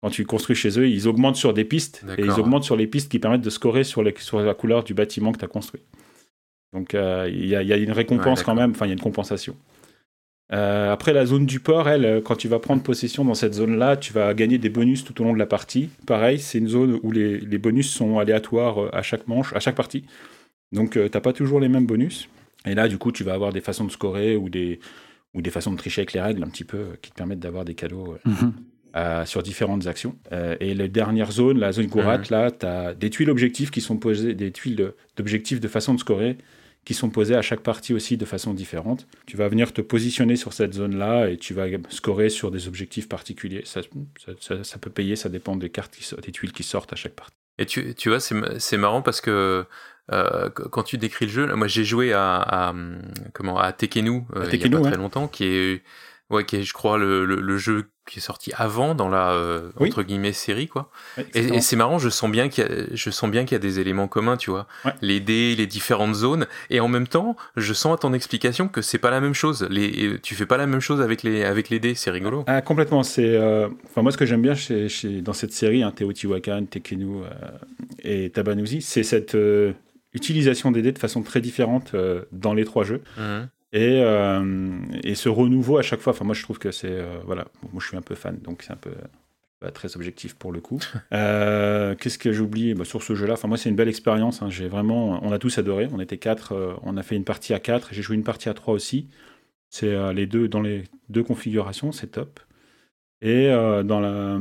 quand 0.01 0.09
tu 0.09 0.25
construis 0.25 0.55
chez 0.55 0.79
eux, 0.79 0.87
ils 0.89 1.07
augmentent 1.07 1.35
sur 1.35 1.53
des 1.53 1.63
pistes 1.63 2.03
et 2.17 2.21
ils 2.23 2.31
augmentent 2.39 2.63
sur 2.63 2.75
les 2.75 2.87
pistes 2.87 3.11
qui 3.11 3.19
permettent 3.19 3.41
de 3.41 3.49
scorer 3.51 3.83
sur, 3.83 4.01
les- 4.03 4.15
sur 4.17 4.39
la 4.39 4.53
couleur 4.55 4.83
du 4.83 4.93
bâtiment 4.95 5.31
que 5.31 5.37
tu 5.37 5.45
as 5.45 5.47
construit. 5.47 5.81
Donc 6.73 6.95
euh, 6.95 7.29
il 7.31 7.45
y, 7.45 7.55
a- 7.55 7.61
il 7.61 7.67
y 7.67 7.73
a 7.73 7.77
une 7.77 7.91
récompense 7.91 8.39
Ouais, 8.39 8.45
quand 8.45 8.55
même, 8.55 8.71
enfin 8.71 8.85
il 8.85 8.89
y 8.89 8.91
a 8.91 8.93
une 8.93 8.99
compensation. 8.99 9.55
Euh, 10.51 10.91
après 10.91 11.13
la 11.13 11.25
zone 11.25 11.45
du 11.45 11.59
port, 11.59 11.87
elle, 11.89 12.05
euh, 12.05 12.21
quand 12.21 12.35
tu 12.35 12.47
vas 12.47 12.59
prendre 12.59 12.83
possession 12.83 13.23
dans 13.25 13.33
cette 13.33 13.53
zone-là, 13.53 13.97
tu 13.97 14.13
vas 14.13 14.33
gagner 14.33 14.57
des 14.57 14.69
bonus 14.69 15.03
tout 15.03 15.19
au 15.21 15.23
long 15.23 15.33
de 15.33 15.39
la 15.39 15.45
partie. 15.45 15.89
Pareil, 16.05 16.37
c'est 16.39 16.57
une 16.59 16.67
zone 16.67 16.99
où 17.01 17.11
les, 17.11 17.39
les 17.39 17.57
bonus 17.57 17.89
sont 17.91 18.19
aléatoires 18.19 18.83
euh, 18.83 18.89
à 18.93 19.01
chaque 19.01 19.27
manche, 19.27 19.53
à 19.53 19.59
chaque 19.59 19.75
partie. 19.75 20.05
Donc 20.71 20.91
tu 20.91 21.09
t'as 21.09 21.21
pas 21.21 21.33
toujours 21.33 21.59
les 21.59 21.69
mêmes 21.69 21.85
bonus. 21.87 22.29
Et 22.65 22.75
là, 22.75 22.87
du 22.87 22.97
coup, 22.97 23.11
tu 23.11 23.23
vas 23.23 23.33
avoir 23.33 23.51
des 23.53 23.61
façons 23.61 23.85
de 23.85 23.91
scorer 23.91 24.35
ou 24.35 24.49
des, 24.49 24.79
ou 25.33 25.41
des 25.41 25.49
façons 25.49 25.71
de 25.71 25.77
tricher 25.77 26.01
avec 26.01 26.13
les 26.13 26.21
règles 26.21 26.43
un 26.43 26.47
petit 26.49 26.63
peu 26.65 26.77
euh, 26.77 26.95
qui 27.01 27.11
te 27.11 27.15
permettent 27.15 27.39
d'avoir 27.39 27.65
des 27.65 27.75
cadeaux. 27.75 28.13
euh, 28.25 28.29
Mhm. 28.29 28.53
euh, 28.95 29.25
sur 29.25 29.41
différentes 29.41 29.87
actions. 29.87 30.15
Euh, 30.33 30.55
et 30.59 30.75
la 30.75 30.87
dernière 30.87 31.31
zone, 31.31 31.57
la 31.57 31.71
zone 31.71 31.87
Gourat, 31.87 32.19
Mhm. 32.19 32.23
là, 32.29 32.51
tu 32.51 32.65
as 32.67 32.93
des 32.93 33.09
tuiles 33.09 33.31
objectifs 33.31 33.71
qui 33.71 33.81
sont 33.81 33.97
posées, 33.97 34.35
des 34.35 34.51
tuiles 34.51 34.75
de- 34.75 34.93
d'objectifs 35.17 35.59
de, 35.59 35.67
façon 35.67 35.95
de 35.95 35.99
scorer 35.99 36.37
qui 36.85 36.93
sont 36.93 37.09
posées 37.09 37.35
à 37.35 37.41
chaque 37.41 37.61
partie 37.61 37.93
aussi 37.93 38.17
de 38.17 38.25
façon 38.25 38.53
différente. 38.53 39.07
Tu 39.25 39.37
vas 39.37 39.47
venir 39.47 39.71
te 39.73 39.81
positionner 39.81 40.35
sur 40.35 40.53
cette 40.53 40.73
zone-là 40.73 41.29
et 41.29 41.37
tu 41.37 41.53
vas 41.53 41.65
scorer 41.89 42.29
sur 42.29 42.51
des 42.51 42.67
objectifs 42.67 43.07
particuliers. 43.07 43.63
Ça, 43.65 43.81
ça, 44.63 44.77
peut 44.77 44.89
payer, 44.89 45.15
ça 45.15 45.29
dépend 45.29 45.55
des 45.55 45.69
cartes, 45.69 45.95
qui, 45.95 46.15
des 46.15 46.31
tuiles 46.31 46.51
qui 46.51 46.63
sortent 46.63 46.93
à 46.93 46.95
chaque 46.95 47.13
partie. 47.13 47.33
Et 47.59 47.65
tu, 47.65 47.93
tu 47.95 48.09
vois, 48.09 48.19
c'est 48.19 48.77
marrant 48.77 49.01
parce 49.01 49.21
que 49.21 49.65
euh, 50.11 50.49
qu- 50.49 50.63
quand 50.69 50.83
tu 50.83 50.97
décris 50.97 51.25
le 51.27 51.31
jeu, 51.31 51.55
moi 51.55 51.67
j'ai 51.67 51.85
joué 51.85 52.11
à, 52.11 52.35
à, 52.37 52.75
comment 53.33 53.57
à 53.59 53.71
Tekenu 53.71 54.23
euh, 54.35 54.49
il 54.51 54.59
y 54.59 54.65
a 54.65 54.69
pas 54.69 54.77
ouais. 54.77 54.89
très 54.89 54.97
longtemps, 54.97 55.27
qui 55.27 55.45
est 55.45 55.83
ouais, 56.29 56.45
qui 56.45 56.57
est 56.57 56.63
je 56.63 56.73
crois 56.73 56.97
le, 56.97 57.25
le, 57.25 57.35
le 57.41 57.57
jeu 57.57 57.85
qui 58.09 58.19
est 58.19 58.21
sorti 58.21 58.51
avant 58.57 58.95
dans 58.95 59.07
la 59.07 59.31
euh, 59.31 59.69
Oui. 59.79 59.87
entre 59.87 60.03
guillemets 60.03 60.33
série 60.33 60.67
quoi. 60.67 60.89
Et, 61.33 61.61
c'est 61.61 61.77
marrant, 61.77 61.99
je 61.99 62.09
sens 62.09 62.29
bien 62.29 62.49
qu'il 62.49 62.65
y 62.65 62.67
a, 62.67 62.71
je 62.91 63.09
sens 63.11 63.31
bien 63.31 63.45
qu'il 63.45 63.53
y 63.53 63.55
a 63.55 63.59
des 63.59 63.79
éléments 63.79 64.09
communs, 64.09 64.35
tu 64.35 64.49
vois. 64.49 64.67
Ouais. 64.83 64.91
Les 65.01 65.21
dés, 65.21 65.55
les 65.55 65.67
différentes 65.67 66.13
zones, 66.15 66.45
et 66.69 66.81
en 66.81 66.89
même 66.89 67.07
temps, 67.07 67.37
je 67.55 67.71
sens 67.73 67.93
à 67.93 67.97
ton 67.97 68.11
explication 68.11 68.67
que 68.67 68.81
c'est 68.81 68.97
pas 68.97 69.09
la 69.09 69.21
même 69.21 69.33
chose. 69.33 69.65
Les, 69.69 70.19
tu 70.21 70.35
fais 70.35 70.45
pas 70.45 70.57
la 70.57 70.67
même 70.67 70.81
chose 70.81 70.99
avec 70.99 71.23
les, 71.23 71.45
avec 71.45 71.69
les 71.69 71.79
dés, 71.79 71.95
c'est 71.95 72.11
rigolo. 72.11 72.43
Ah, 72.47 72.61
complètement. 72.61 73.03
C'est, 73.03 73.35
euh, 73.37 73.69
enfin, 73.85 74.01
moi, 74.01 74.11
ce 74.11 74.17
que 74.17 74.25
j'aime 74.25 74.41
bien 74.41 74.55
chez, 74.55 74.89
chez- 74.89 75.21
dans 75.21 75.31
cette 75.33 75.53
série, 75.53 75.81
hein, 75.81 75.91
Teotihuacan, 75.95 76.65
Tekenu 76.65 77.21
euh, 77.23 77.29
et 78.03 78.29
Tabanuzi, 78.31 78.81
c'est 78.81 79.03
cette 79.03 79.35
euh, 79.35 79.71
utilisation 80.13 80.71
des 80.71 80.81
dés 80.81 80.91
de 80.91 80.99
façon 80.99 81.21
très 81.21 81.39
différente 81.39 81.95
dans 82.33 82.53
les 82.53 82.65
trois 82.65 82.83
jeux. 82.83 83.01
Mhm. 83.17 83.47
Et, 83.73 84.03
et 85.03 85.15
ce 85.15 85.29
renouveau 85.29 85.79
à 85.79 85.81
chaque 85.81 85.99
fois, 85.99 86.13
enfin 86.13 86.25
moi 86.25 86.35
je 86.35 86.43
trouve 86.43 86.59
que 86.59 86.71
c'est 86.71 87.03
voilà, 87.25 87.47
moi 87.71 87.81
je 87.81 87.87
suis 87.87 87.97
un 87.97 88.03
peu 88.03 88.13
fan, 88.13 88.37
donc 88.37 88.61
c'est 88.61 88.71
un 88.71 88.77
peu 88.77 88.91
pas 89.59 89.71
très 89.71 89.95
objectif 89.95 90.35
pour 90.35 90.51
le 90.51 90.61
coup. 90.61 90.79
Qu'est-ce 91.11 92.19
que 92.19 92.31
j'ai 92.31 92.41
oublié 92.41 92.75
bah, 92.75 92.85
sur 92.85 93.01
ce 93.01 93.15
jeu-là 93.15 93.33
Enfin 93.33 93.47
moi 93.47 93.57
c'est 93.57 93.69
une 93.69 93.75
belle 93.75 93.87
expérience. 93.87 94.43
Hein. 94.43 94.49
J'ai 94.51 94.67
vraiment, 94.67 95.19
on 95.23 95.31
a 95.31 95.39
tous 95.39 95.57
adoré. 95.57 95.89
On 95.91 95.99
était 95.99 96.19
quatre, 96.19 96.77
on 96.83 96.97
a 96.97 97.03
fait 97.03 97.15
une 97.15 97.23
partie 97.23 97.53
à 97.55 97.59
quatre. 97.59 97.89
J'ai 97.93 98.03
joué 98.03 98.15
une 98.15 98.23
partie 98.23 98.47
à 98.47 98.53
trois 98.53 98.75
aussi. 98.75 99.07
C'est 99.69 100.13
les 100.13 100.27
deux 100.27 100.47
dans 100.47 100.61
les 100.61 100.83
deux 101.09 101.23
configurations, 101.23 101.91
c'est 101.91 102.11
top. 102.11 102.39
Et 103.23 103.47
dans 103.47 103.99
la, 103.99 104.37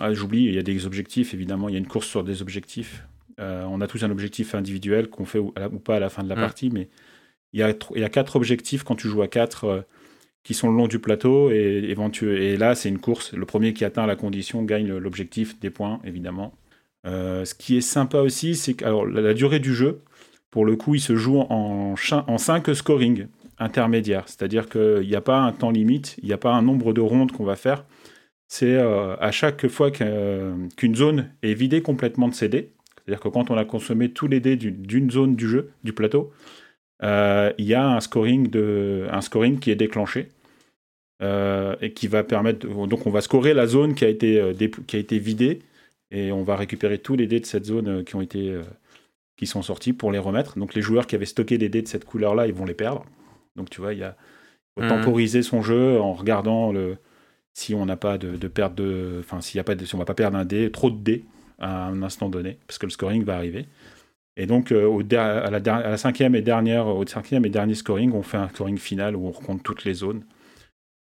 ah, 0.00 0.12
j'oublie, 0.12 0.44
il 0.44 0.54
y 0.54 0.58
a 0.58 0.62
des 0.62 0.86
objectifs 0.86 1.34
évidemment. 1.34 1.68
Il 1.68 1.72
y 1.72 1.76
a 1.76 1.78
une 1.78 1.88
course 1.88 2.06
sur 2.06 2.22
des 2.22 2.40
objectifs. 2.40 3.02
on 3.38 3.80
a 3.80 3.88
tous 3.88 4.04
un 4.04 4.10
objectif 4.12 4.54
individuel 4.54 5.08
qu'on 5.08 5.24
fait 5.24 5.40
ou, 5.40 5.50
pas 5.52 5.96
à 5.96 6.00
la 6.00 6.08
fin 6.08 6.22
de 6.22 6.28
la 6.28 6.36
mmh. 6.36 6.40
partie, 6.40 6.70
mais 6.70 6.88
il 7.56 8.00
y, 8.00 8.04
a, 8.04 8.08
quatre 8.08 8.36
objectifs 8.36 8.82
quand 8.82 8.96
tu 8.96 9.08
joues 9.08 9.22
à 9.22 9.28
quatre 9.28 9.64
euh, 9.64 9.80
qui 10.42 10.52
sont 10.52 10.70
le 10.70 10.76
long 10.76 10.88
du 10.88 10.98
plateau 10.98 11.50
et, 11.50 11.94
et 11.96 12.56
là 12.56 12.74
c'est 12.74 12.88
une 12.88 12.98
course. 12.98 13.32
Le 13.32 13.46
premier 13.46 13.72
qui 13.72 13.84
atteint 13.84 14.06
la 14.06 14.14
condition 14.14 14.62
gagne 14.62 14.94
l'objectif 14.96 15.58
des 15.58 15.70
points 15.70 16.00
évidemment. 16.04 16.52
Euh, 17.06 17.44
ce 17.44 17.54
qui 17.54 17.76
est 17.76 17.82
sympa 17.82 18.18
aussi, 18.18 18.56
c'est 18.56 18.74
que 18.74 18.84
alors, 18.84 19.06
la, 19.06 19.32
durée 19.32 19.60
du 19.60 19.74
jeu, 19.74 20.02
pour 20.50 20.64
le 20.64 20.76
coup, 20.76 20.94
il 20.94 21.00
se 21.00 21.16
joue 21.16 21.38
en, 21.38 21.94
en 21.94 22.38
5 22.38 22.74
scoring 22.74 23.26
intermédiaires. 23.58 24.24
C'est-à-dire 24.26 24.68
qu'il 24.68 25.06
n'y 25.06 25.14
a 25.14 25.20
pas 25.20 25.38
un 25.38 25.52
temps 25.52 25.70
limite, 25.70 26.16
il 26.22 26.26
n'y 26.26 26.32
a 26.32 26.38
pas 26.38 26.52
un 26.52 26.62
nombre 26.62 26.92
de 26.92 27.00
rondes 27.00 27.32
qu'on 27.32 27.44
va 27.44 27.56
faire. 27.56 27.84
C'est 28.48 28.74
euh, 28.74 29.16
à 29.16 29.30
chaque 29.30 29.66
fois 29.68 29.90
qu'une 29.90 30.94
zone 30.94 31.30
est 31.42 31.54
vidée 31.54 31.80
complètement 31.80 32.28
de 32.28 32.34
ses 32.34 32.48
dés. 32.48 32.72
C'est-à-dire 33.04 33.20
que 33.20 33.28
quand 33.28 33.50
on 33.50 33.56
a 33.56 33.64
consommé 33.64 34.10
tous 34.10 34.26
les 34.26 34.40
dés 34.40 34.56
d'une 34.56 35.10
zone 35.10 35.36
du 35.36 35.48
jeu, 35.48 35.70
du 35.84 35.92
plateau, 35.92 36.32
il 37.02 37.64
y 37.64 37.74
a 37.74 37.88
un 37.88 38.00
scoring, 38.00 38.48
de, 38.48 39.06
un 39.10 39.20
scoring 39.20 39.58
qui 39.58 39.70
est 39.70 39.76
déclenché. 39.76 40.28
Euh, 41.22 41.76
et 41.80 41.94
qui 41.94 42.08
va 42.08 42.24
permettre. 42.24 42.66
Donc, 42.66 43.06
on 43.06 43.10
va 43.10 43.22
scorer 43.22 43.54
la 43.54 43.66
zone 43.66 43.94
qui 43.94 44.04
a 44.04 44.08
été, 44.08 44.38
euh, 44.38 44.52
qui 44.86 44.96
a 44.96 44.98
été 44.98 45.18
vidée 45.18 45.62
et 46.10 46.30
on 46.30 46.42
va 46.42 46.56
récupérer 46.56 46.98
tous 46.98 47.16
les 47.16 47.26
dés 47.26 47.40
de 47.40 47.46
cette 47.46 47.64
zone 47.64 48.04
qui 48.04 48.16
ont 48.16 48.20
été 48.20 48.60
qui 49.38 49.46
sont 49.46 49.62
sortis 49.62 49.94
pour 49.94 50.12
les 50.12 50.18
remettre. 50.18 50.58
Donc, 50.58 50.74
les 50.74 50.82
joueurs 50.82 51.06
qui 51.06 51.14
avaient 51.14 51.24
stocké 51.24 51.56
des 51.56 51.70
dés 51.70 51.80
de 51.80 51.88
cette 51.88 52.04
couleur-là, 52.04 52.46
ils 52.46 52.52
vont 52.52 52.66
les 52.66 52.74
perdre. 52.74 53.06
Donc, 53.56 53.70
tu 53.70 53.80
vois, 53.80 53.94
il 53.94 54.00
y 54.00 54.02
a 54.02 54.14
faut 54.78 54.84
mmh. 54.84 54.88
temporiser 54.88 55.42
son 55.42 55.62
jeu 55.62 55.98
en 55.98 56.12
regardant 56.12 56.70
le 56.70 56.98
si 57.54 57.74
on 57.74 57.86
n'a 57.86 57.96
pas 57.96 58.18
de, 58.18 58.48
perte 58.48 58.74
de, 58.74 59.16
enfin, 59.20 59.40
s'il 59.40 59.56
y 59.56 59.60
a 59.60 59.64
pas 59.64 59.74
de, 59.74 59.86
si 59.86 59.94
on 59.94 59.98
va 59.98 60.04
pas 60.04 60.12
perdre 60.12 60.36
un 60.36 60.44
dé, 60.44 60.70
trop 60.70 60.90
de 60.90 60.98
dés 60.98 61.24
à 61.58 61.86
un 61.86 62.02
instant 62.02 62.28
donné, 62.28 62.58
parce 62.66 62.76
que 62.76 62.84
le 62.84 62.90
scoring 62.90 63.24
va 63.24 63.36
arriver. 63.36 63.64
Et 64.36 64.46
donc, 64.46 64.70
euh, 64.70 64.84
au 64.84 65.00
à, 65.00 65.50
la, 65.50 65.74
à, 65.74 65.90
la, 65.90 65.96
cinquième 65.96 66.34
et 66.34 66.42
dernière, 66.42 66.86
au 66.86 67.06
cinquième 67.06 67.46
et 67.46 67.48
dernier 67.48 67.74
scoring, 67.74 68.12
on 68.12 68.22
fait 68.22 68.36
un 68.36 68.48
scoring 68.48 68.78
final 68.78 69.16
où 69.16 69.26
on 69.26 69.30
recompte 69.30 69.62
toutes 69.62 69.84
les 69.84 69.94
zones. 69.94 70.22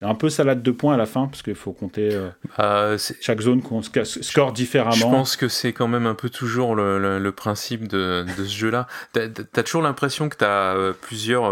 Un 0.02 0.16
peu 0.16 0.30
salade 0.30 0.62
de 0.62 0.72
points 0.72 0.96
à 0.96 0.98
la 0.98 1.06
fin, 1.06 1.28
parce 1.28 1.42
qu'il 1.42 1.56
faut 1.56 1.72
compter 1.72 2.10
euh, 2.12 2.30
bah, 2.58 2.98
chaque 3.22 3.40
zone 3.40 3.62
qu'on 3.62 3.82
score 3.82 4.52
différemment. 4.52 4.96
Je 4.96 5.04
pense 5.04 5.38
que 5.38 5.48
c'est 5.48 5.72
quand 5.72 5.88
même 5.88 6.06
un 6.06 6.14
peu 6.14 6.30
toujours 6.30 6.76
le, 6.76 7.20
le, 7.20 7.32
principe 7.32 7.88
de, 7.88 8.26
de 8.38 8.44
ce 8.44 8.54
jeu-là. 8.54 8.88
T'as 9.14 9.30
as 9.56 9.64
toujours 9.64 9.82
l'impression 9.82 10.28
que 10.28 10.36
t'as 10.36 10.76
euh, 10.76 10.92
plusieurs, 10.92 11.50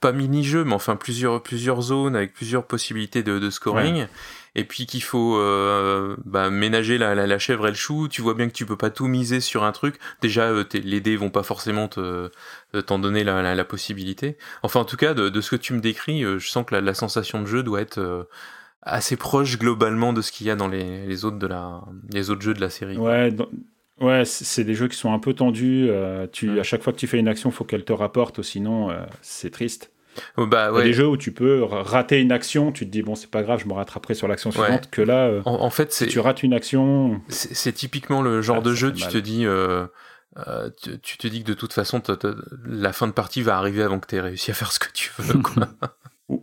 pas 0.00 0.10
mini-jeux, 0.10 0.64
mais 0.64 0.74
enfin 0.74 0.96
plusieurs, 0.96 1.40
plusieurs 1.40 1.80
zones 1.82 2.16
avec 2.16 2.34
plusieurs 2.34 2.66
possibilités 2.66 3.22
de, 3.22 3.38
de 3.38 3.48
scoring 3.48 4.08
et 4.58 4.64
puis 4.64 4.86
qu'il 4.86 5.04
faut 5.04 5.38
euh, 5.38 6.16
bah, 6.24 6.50
ménager 6.50 6.98
la, 6.98 7.14
la, 7.14 7.38
chèvre 7.38 7.68
et 7.68 7.70
le 7.70 7.76
chou. 7.76 8.08
Tu 8.08 8.22
vois 8.22 8.34
bien 8.34 8.48
que 8.48 8.52
tu 8.52 8.66
peux 8.66 8.76
pas 8.76 8.90
tout 8.90 9.06
miser 9.06 9.38
sur 9.38 9.62
un 9.62 9.70
truc. 9.70 10.00
Déjà, 10.20 10.48
euh, 10.48 10.64
les 10.72 11.00
dés 11.00 11.16
vont 11.16 11.30
pas 11.30 11.44
forcément 11.44 11.86
te 11.86 12.30
t'en 12.86 12.98
donner 12.98 13.22
la, 13.22 13.54
la, 13.54 13.64
possibilité. 13.64 14.36
Enfin, 14.64 14.80
en 14.80 14.84
tout 14.84 14.96
cas, 14.96 15.14
de, 15.14 15.28
de, 15.28 15.40
ce 15.40 15.50
que 15.50 15.56
tu 15.56 15.74
me 15.74 15.80
décris, 15.80 16.24
euh, 16.24 16.40
je 16.40 16.48
sens 16.48 16.66
que 16.66 16.74
la, 16.74 16.94
sensation 16.94 17.40
de 17.40 17.46
jeu 17.46 17.62
doit 17.62 17.80
être 17.80 18.28
assez 18.82 19.16
proche 19.16 19.58
globalement 19.58 20.12
de 20.12 20.22
ce 20.22 20.32
qu'il 20.32 20.48
y 20.48 20.50
a 20.50 20.56
dans 20.56 20.66
les, 20.66 21.06
les, 21.06 21.24
autres 21.24 21.38
de 21.38 21.46
la 21.46 21.80
les 22.12 22.30
autres 22.30 22.42
jeux 22.42 22.54
de 22.54 22.60
la 22.60 22.70
série. 22.70 22.96
Ouais. 22.96 23.32
Ouais, 24.00 24.24
c'est 24.24 24.64
des 24.64 24.74
jeux 24.74 24.88
qui 24.88 24.96
sont 24.96 25.12
un 25.12 25.18
peu 25.20 25.34
tendus. 25.34 25.88
tu, 26.32 26.58
À 26.58 26.64
chaque 26.64 26.82
fois 26.82 26.92
que 26.92 26.98
tu 26.98 27.06
fais 27.06 27.18
une 27.18 27.28
action, 27.28 27.50
il 27.50 27.52
faut 27.52 27.64
qu'elle 27.64 27.84
te 27.84 27.92
rapporte, 27.92 28.42
sinon 28.42 28.90
c'est 29.22 29.50
triste. 29.50 29.92
Oh, 30.36 30.46
bah, 30.46 30.72
ouais. 30.72 30.84
des 30.84 30.92
jeux 30.92 31.06
où 31.06 31.16
tu 31.16 31.32
peux 31.32 31.62
rater 31.62 32.20
une 32.20 32.32
action, 32.32 32.72
tu 32.72 32.86
te 32.86 32.90
dis 32.90 33.02
bon 33.02 33.14
c'est 33.14 33.30
pas 33.30 33.42
grave, 33.42 33.60
je 33.62 33.68
me 33.68 33.74
rattraperai 33.74 34.14
sur 34.14 34.28
l'action 34.28 34.50
suivante. 34.50 34.90
Que 34.90 35.02
là, 35.02 35.26
euh, 35.26 35.42
en, 35.44 35.70
fait, 35.70 35.92
si 35.92 36.06
tu 36.06 36.20
rates 36.20 36.42
une 36.42 36.52
action, 36.52 37.20
c'est 37.28 37.72
typiquement 37.72 38.22
le 38.22 38.42
genre 38.42 38.62
de 38.62 38.74
jeu. 38.74 38.92
Tu 38.92 39.06
te 39.06 39.18
dis, 39.18 39.46
euh, 39.46 39.86
euh, 40.46 40.70
tu, 41.02 41.18
te 41.18 41.26
dis 41.26 41.42
que 41.42 41.48
de 41.48 41.54
toute 41.54 41.72
façon, 41.72 42.02
la 42.66 42.92
fin 42.92 43.06
de 43.06 43.12
partie 43.12 43.42
va 43.42 43.56
arriver 43.56 43.82
avant 43.82 43.98
que 43.98 44.06
tu 44.06 44.16
aies 44.16 44.20
réussi 44.20 44.50
à 44.50 44.54
faire 44.54 44.72
ce 44.72 44.78
que 44.78 44.92
tu 44.92 45.12
veux. 45.18 45.38
Quoi. 45.42 45.68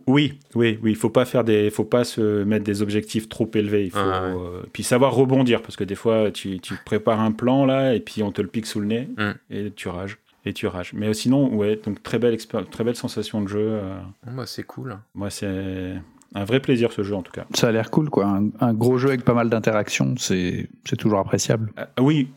Oui, 0.08 0.40
oui, 0.56 0.80
oui. 0.82 0.90
Il 0.90 0.96
faut 0.96 1.10
pas 1.10 1.24
faire 1.24 1.44
des, 1.44 1.70
faut 1.70 1.84
pas 1.84 2.02
se 2.02 2.42
mettre 2.42 2.64
des 2.64 2.82
objectifs 2.82 3.28
trop 3.28 3.48
élevés. 3.54 3.84
Il 3.84 3.90
faut, 3.92 3.98
ah, 3.98 4.32
puis 4.72 4.82
savoir 4.82 5.14
rebondir 5.14 5.62
parce 5.62 5.76
que 5.76 5.84
des 5.84 5.94
fois, 5.94 6.32
tu, 6.32 6.58
tu, 6.58 6.74
prépares 6.84 7.20
un 7.20 7.30
plan 7.30 7.64
là 7.64 7.94
et 7.94 8.00
puis 8.00 8.22
on 8.22 8.32
te 8.32 8.42
le 8.42 8.48
pique 8.48 8.66
sous 8.66 8.80
le 8.80 8.86
nez 8.86 9.08
mm. 9.16 9.32
et 9.50 9.70
tu 9.70 9.88
rages 9.88 10.18
et 10.46 10.52
tu 10.52 10.66
rages. 10.68 10.92
Mais 10.94 11.12
sinon, 11.12 11.54
ouais, 11.54 11.76
donc 11.76 12.02
très 12.02 12.18
belle, 12.18 12.38
très 12.70 12.84
belle 12.84 12.96
sensation 12.96 13.42
de 13.42 13.48
jeu. 13.48 13.68
Euh. 13.68 13.98
Bah, 14.26 14.46
c'est 14.46 14.62
cool. 14.62 14.96
Moi, 15.14 15.28
c'est 15.28 15.96
un 16.34 16.44
vrai 16.44 16.60
plaisir 16.60 16.92
ce 16.92 17.02
jeu 17.02 17.14
en 17.14 17.22
tout 17.22 17.32
cas. 17.32 17.46
Ça 17.54 17.68
a 17.68 17.72
l'air 17.72 17.90
cool, 17.90 18.08
quoi. 18.08 18.40
Un, 18.60 18.74
gros 18.74 18.96
jeu 18.96 19.08
avec 19.08 19.24
pas 19.24 19.34
mal 19.34 19.50
d'interactions, 19.50 20.14
c'est 20.16 20.68
toujours 20.98 21.18
appréciable. 21.18 21.72
Ah, 21.76 21.88
oui, 22.00 22.30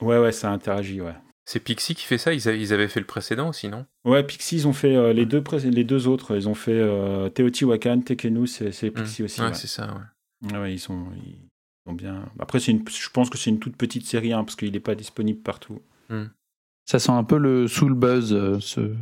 ouais, 0.00 0.18
ouais, 0.18 0.32
ça 0.32 0.52
interagit, 0.52 1.00
ouais. 1.00 1.14
C'est 1.48 1.60
Pixie 1.60 1.94
qui 1.94 2.04
fait 2.04 2.18
ça? 2.18 2.34
Ils, 2.34 2.72
avaient 2.72 2.88
fait 2.88 3.00
le 3.00 3.06
précédent 3.06 3.48
aussi, 3.50 3.68
non? 3.68 3.86
Ouais, 4.04 4.24
Pixie, 4.24 4.56
ils 4.56 4.68
ont 4.68 4.72
fait 4.72 4.96
euh, 4.96 5.12
les, 5.12 5.26
deux 5.26 5.42
les 5.64 5.84
deux 5.84 6.08
autres. 6.08 6.36
Ils 6.36 6.48
ont 6.48 6.54
fait 6.54 6.72
euh, 6.72 7.28
Teotihuacan, 7.28 8.00
Tekenu, 8.00 8.48
c'est 8.48 8.90
Pixie 8.90 9.22
aussi. 9.22 9.40
Ouais, 9.40 9.54
c'est 9.54 9.68
ça, 9.68 9.94
ouais. 10.42 10.58
ouais. 10.58 10.72
ils 10.74 10.80
sont, 10.80 11.06
ils 11.24 11.48
sont 11.86 11.94
bien. 11.94 12.24
Après, 12.40 12.58
une, 12.58 12.82
je 12.88 13.08
pense 13.10 13.30
que 13.30 13.38
c'est 13.38 13.50
une 13.50 13.60
toute 13.60 13.76
petite 13.76 14.04
série, 14.04 14.32
hein, 14.32 14.42
parce 14.42 14.56
qu'il 14.56 14.72
n'est 14.72 14.80
pas 14.80 14.96
disponible 14.96 15.40
partout. 15.40 15.80
Hmm. 16.08 16.24
Ça 16.86 16.98
sent 16.98 17.12
un 17.12 17.24
peu 17.24 17.36
le 17.36 17.68
soul 17.68 17.94
buzz, 17.94 18.32
euh, 18.32 18.58
ce, 18.60 18.92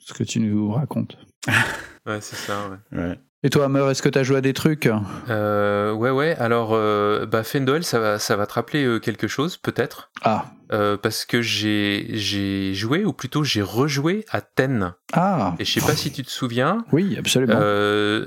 ce 0.00 0.12
que 0.14 0.24
tu 0.24 0.40
nous 0.40 0.72
racontes. 0.72 1.16
ouais, 2.06 2.18
c'est 2.20 2.36
ça, 2.36 2.68
ouais. 2.92 2.98
ouais. 2.98 3.20
Et 3.42 3.50
toi, 3.50 3.66
Hammer, 3.66 3.86
est-ce 3.90 4.02
que 4.02 4.08
tu 4.08 4.18
as 4.18 4.22
joué 4.24 4.38
à 4.38 4.40
des 4.40 4.54
trucs? 4.54 4.88
Euh, 5.28 5.92
Ouais, 5.92 6.10
ouais. 6.10 6.34
Alors, 6.38 6.70
euh, 6.72 7.26
bah, 7.26 7.44
Fendel, 7.44 7.84
ça 7.84 8.00
va, 8.00 8.18
ça 8.18 8.34
va 8.36 8.46
te 8.46 8.54
rappeler 8.54 8.84
euh, 8.84 8.98
quelque 8.98 9.28
chose, 9.28 9.56
peut-être. 9.58 10.10
Ah. 10.22 10.46
Euh, 10.72 10.96
parce 10.96 11.24
que 11.26 11.42
j'ai, 11.42 12.08
j'ai 12.14 12.74
joué, 12.74 13.04
ou 13.04 13.12
plutôt 13.12 13.44
j'ai 13.44 13.62
rejoué 13.62 14.24
à 14.30 14.40
Ten. 14.40 14.94
Ah. 15.12 15.54
Et 15.58 15.64
je 15.64 15.72
sais 15.72 15.86
pas 15.86 15.94
si 15.94 16.10
tu 16.10 16.22
te 16.22 16.30
souviens. 16.30 16.84
Oui, 16.92 17.16
absolument. 17.18 17.60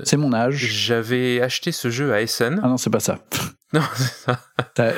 c'est 0.04 0.16
mon 0.16 0.32
âge. 0.32 0.56
J'avais 0.56 1.40
acheté 1.40 1.72
ce 1.72 1.90
jeu 1.90 2.12
à 2.12 2.22
Essen. 2.22 2.60
Ah 2.62 2.68
non, 2.68 2.76
c'est 2.76 2.90
pas 2.90 3.00
ça. 3.00 3.18
Non, 3.72 3.82
c'est 3.94 4.02
ça. 4.04 4.40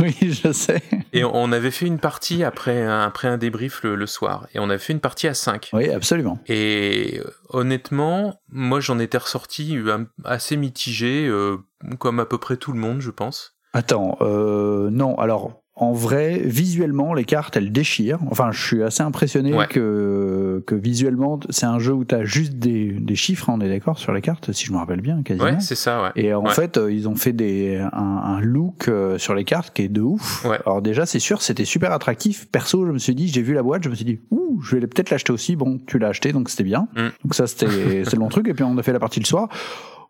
oui, 0.00 0.14
je 0.20 0.52
sais. 0.52 0.80
Et 1.12 1.24
on 1.24 1.50
avait 1.50 1.72
fait 1.72 1.86
une 1.86 1.98
partie 1.98 2.44
après, 2.44 2.86
après 2.86 3.26
un 3.26 3.36
débrief 3.36 3.82
le, 3.82 4.06
soir. 4.06 4.46
Et 4.54 4.60
on 4.60 4.70
avait 4.70 4.78
fait 4.78 4.92
une 4.92 5.00
partie 5.00 5.26
à 5.26 5.34
5. 5.34 5.70
Oui, 5.72 5.90
absolument. 5.90 6.38
Et 6.46 7.20
euh, 7.24 7.30
honnêtement, 7.48 8.40
moi 8.48 8.80
j'en 8.80 8.98
étais 9.00 9.18
ressorti 9.18 9.76
euh, 9.76 10.04
assez 10.24 10.56
mitigé, 10.56 11.26
euh, 11.26 11.56
comme 11.98 12.20
à 12.20 12.26
peu 12.26 12.38
près 12.38 12.56
tout 12.56 12.72
le 12.72 12.78
monde, 12.78 13.00
je 13.00 13.10
pense. 13.10 13.56
Attends, 13.72 14.18
euh, 14.20 14.90
non, 14.90 15.16
alors 15.16 15.61
en 15.82 15.90
vrai, 15.90 16.40
visuellement, 16.44 17.12
les 17.12 17.24
cartes, 17.24 17.56
elles 17.56 17.72
déchirent. 17.72 18.20
Enfin, 18.30 18.52
je 18.52 18.64
suis 18.64 18.82
assez 18.84 19.02
impressionné 19.02 19.52
que, 19.68 20.62
que 20.64 20.76
visuellement, 20.76 21.40
c'est 21.50 21.66
un 21.66 21.80
jeu 21.80 21.92
où 21.92 22.04
tu 22.04 22.14
as 22.14 22.24
juste 22.24 22.52
des, 22.52 22.92
des 22.92 23.16
chiffres, 23.16 23.48
on 23.48 23.60
est 23.60 23.68
d'accord, 23.68 23.98
sur 23.98 24.12
les 24.12 24.20
cartes, 24.20 24.52
si 24.52 24.64
je 24.64 24.72
me 24.72 24.78
rappelle 24.78 25.00
bien, 25.00 25.24
quasiment. 25.24 25.46
Ouais, 25.46 25.60
c'est 25.60 25.74
ça, 25.74 26.04
ouais. 26.04 26.10
Et 26.14 26.34
en 26.34 26.44
fait, 26.44 26.76
euh, 26.76 26.92
ils 26.92 27.08
ont 27.08 27.16
fait 27.16 27.32
des, 27.32 27.78
un, 27.78 27.98
un 27.98 28.40
look 28.40 28.86
euh, 28.86 29.18
sur 29.18 29.34
les 29.34 29.44
cartes 29.44 29.74
qui 29.74 29.82
est 29.82 29.88
de 29.88 30.02
ouf. 30.02 30.46
Alors 30.64 30.82
déjà, 30.82 31.04
c'est 31.04 31.18
sûr, 31.18 31.42
c'était 31.42 31.64
super 31.64 31.90
attractif. 31.90 32.46
Perso, 32.52 32.86
je 32.86 32.92
me 32.92 32.98
suis 32.98 33.16
dit, 33.16 33.26
j'ai 33.26 33.42
vu 33.42 33.52
la 33.52 33.64
boîte, 33.64 33.82
je 33.82 33.88
me 33.88 33.96
suis 33.96 34.04
dit, 34.04 34.20
ouh, 34.30 34.62
je 34.62 34.76
vais 34.76 34.86
peut-être 34.86 35.10
l'acheter 35.10 35.32
aussi. 35.32 35.56
Bon, 35.56 35.80
tu 35.88 35.98
l'as 35.98 36.08
acheté, 36.08 36.32
donc 36.32 36.48
c'était 36.48 36.62
bien. 36.62 36.86
Mm. 36.94 37.08
Donc 37.24 37.34
ça, 37.34 37.48
c'était 37.48 37.66
c'est 38.04 38.12
le 38.12 38.20
bon 38.20 38.28
truc. 38.28 38.46
Et 38.46 38.54
puis, 38.54 38.62
on 38.62 38.78
a 38.78 38.84
fait 38.84 38.92
la 38.92 39.00
partie 39.00 39.18
le 39.18 39.26
soir. 39.26 39.48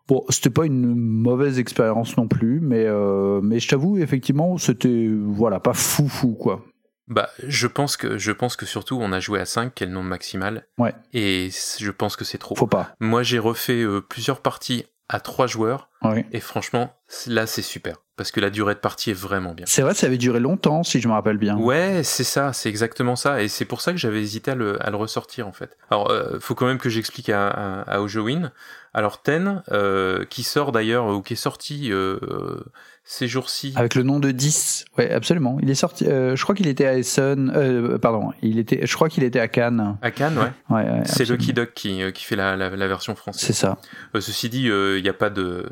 Bon, 0.07 0.23
c'était 0.29 0.49
pas 0.49 0.65
une 0.65 0.95
mauvaise 0.95 1.59
expérience 1.59 2.17
non 2.17 2.27
plus, 2.27 2.59
mais 2.61 2.85
euh, 2.85 3.39
mais 3.41 3.59
je 3.59 3.69
t'avoue 3.69 3.97
effectivement 3.97 4.57
c'était 4.57 5.09
voilà 5.09 5.59
pas 5.59 5.73
fou 5.73 6.07
fou 6.09 6.33
quoi. 6.33 6.63
Bah, 7.07 7.29
je 7.45 7.67
pense 7.67 7.97
que 7.97 8.17
je 8.17 8.31
pense 8.31 8.55
que 8.55 8.65
surtout 8.65 8.97
on 8.99 9.11
a 9.11 9.19
joué 9.19 9.39
à 9.39 9.45
5 9.45 9.73
qui 9.73 9.83
est 9.83 9.87
le 9.87 9.93
nombre 9.93 10.09
maximal. 10.09 10.67
Ouais. 10.77 10.93
Et 11.13 11.49
je 11.79 11.91
pense 11.91 12.15
que 12.15 12.25
c'est 12.25 12.37
trop. 12.37 12.55
Faut 12.55 12.67
pas. 12.67 12.95
Moi, 12.99 13.23
j'ai 13.23 13.39
refait 13.39 13.81
euh, 13.81 14.01
plusieurs 14.01 14.41
parties 14.41 14.85
à 15.09 15.19
3 15.19 15.47
joueurs. 15.47 15.89
Oui. 16.03 16.25
Et 16.31 16.39
franchement, 16.39 16.93
là, 17.27 17.47
c'est 17.47 17.61
super. 17.61 17.97
Parce 18.15 18.31
que 18.31 18.39
la 18.39 18.51
durée 18.51 18.75
de 18.75 18.79
partie 18.79 19.09
est 19.09 19.15
vraiment 19.19 19.53
bien. 19.53 19.65
C'est 19.67 19.81
vrai, 19.81 19.95
ça 19.95 20.05
avait 20.05 20.19
duré 20.19 20.39
longtemps, 20.39 20.83
si 20.83 21.01
je 21.01 21.07
me 21.07 21.13
rappelle 21.13 21.37
bien. 21.37 21.57
Ouais, 21.57 22.01
c'est 22.03 22.23
ça, 22.23 22.53
c'est 22.53 22.69
exactement 22.69 23.15
ça. 23.15 23.41
Et 23.41 23.47
c'est 23.47 23.65
pour 23.65 23.81
ça 23.81 23.91
que 23.91 23.97
j'avais 23.97 24.21
hésité 24.21 24.51
à 24.51 24.55
le, 24.55 24.83
à 24.85 24.91
le, 24.91 24.97
ressortir, 24.97 25.47
en 25.47 25.51
fait. 25.51 25.75
Alors, 25.89 26.11
euh, 26.11 26.39
faut 26.39 26.53
quand 26.53 26.67
même 26.67 26.77
que 26.77 26.89
j'explique 26.89 27.29
à, 27.29 27.47
à, 27.47 27.81
à 27.81 28.01
Ojowin. 28.01 28.51
Alors, 28.93 29.23
Ten, 29.23 29.63
euh, 29.71 30.25
qui 30.25 30.43
sort 30.43 30.71
d'ailleurs, 30.71 31.07
ou 31.07 31.23
qui 31.23 31.33
est 31.33 31.37
sorti 31.37 31.91
euh, 31.91 32.19
ces 33.03 33.27
jours-ci. 33.27 33.73
Avec 33.75 33.95
le 33.95 34.03
nom 34.03 34.19
de 34.19 34.29
10. 34.29 34.85
Ouais, 34.99 35.09
absolument. 35.09 35.57
Il 35.63 35.71
est 35.71 35.75
sorti, 35.75 36.05
je 36.05 36.41
crois 36.43 36.53
qu'il 36.53 36.67
était 36.67 36.85
à 36.85 36.95
Essen, 36.95 37.97
pardon, 37.99 38.31
il 38.43 38.59
était, 38.59 38.85
je 38.85 38.93
crois 38.93 39.09
qu'il 39.09 39.23
était 39.23 39.39
à 39.39 39.47
Cannes. 39.47 39.97
À 40.03 40.11
Cannes, 40.11 40.37
ouais. 40.37 40.51
ouais, 40.75 40.83
ouais 40.83 41.01
c'est 41.05 41.27
Lucky 41.27 41.53
Duck 41.53 41.73
qui, 41.73 41.99
qui 42.13 42.23
fait 42.23 42.35
la, 42.35 42.55
la, 42.55 42.69
la 42.69 42.87
version 42.87 43.15
française. 43.15 43.47
C'est 43.47 43.53
ça. 43.53 43.79
Ceci 44.13 44.49
dit, 44.49 44.67
il 44.67 45.01
n'y 45.01 45.09
a 45.09 45.13
pas 45.13 45.31
de, 45.31 45.65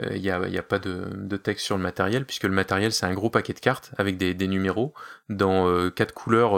il 0.00 0.18
y 0.18 0.30
a, 0.30 0.36
a 0.36 0.62
pas 0.62 0.78
de, 0.78 1.36
texte 1.36 1.66
sur 1.66 1.76
le 1.76 1.82
matériel 1.82 2.24
puisque 2.24 2.44
le 2.44 2.50
matériel 2.50 2.92
c'est 2.92 3.06
un 3.06 3.14
gros 3.14 3.30
paquet 3.30 3.52
de 3.52 3.60
cartes 3.60 3.92
avec 3.98 4.16
des, 4.16 4.48
numéros 4.48 4.92
dans 5.28 5.90
quatre 5.90 6.14
couleurs 6.14 6.56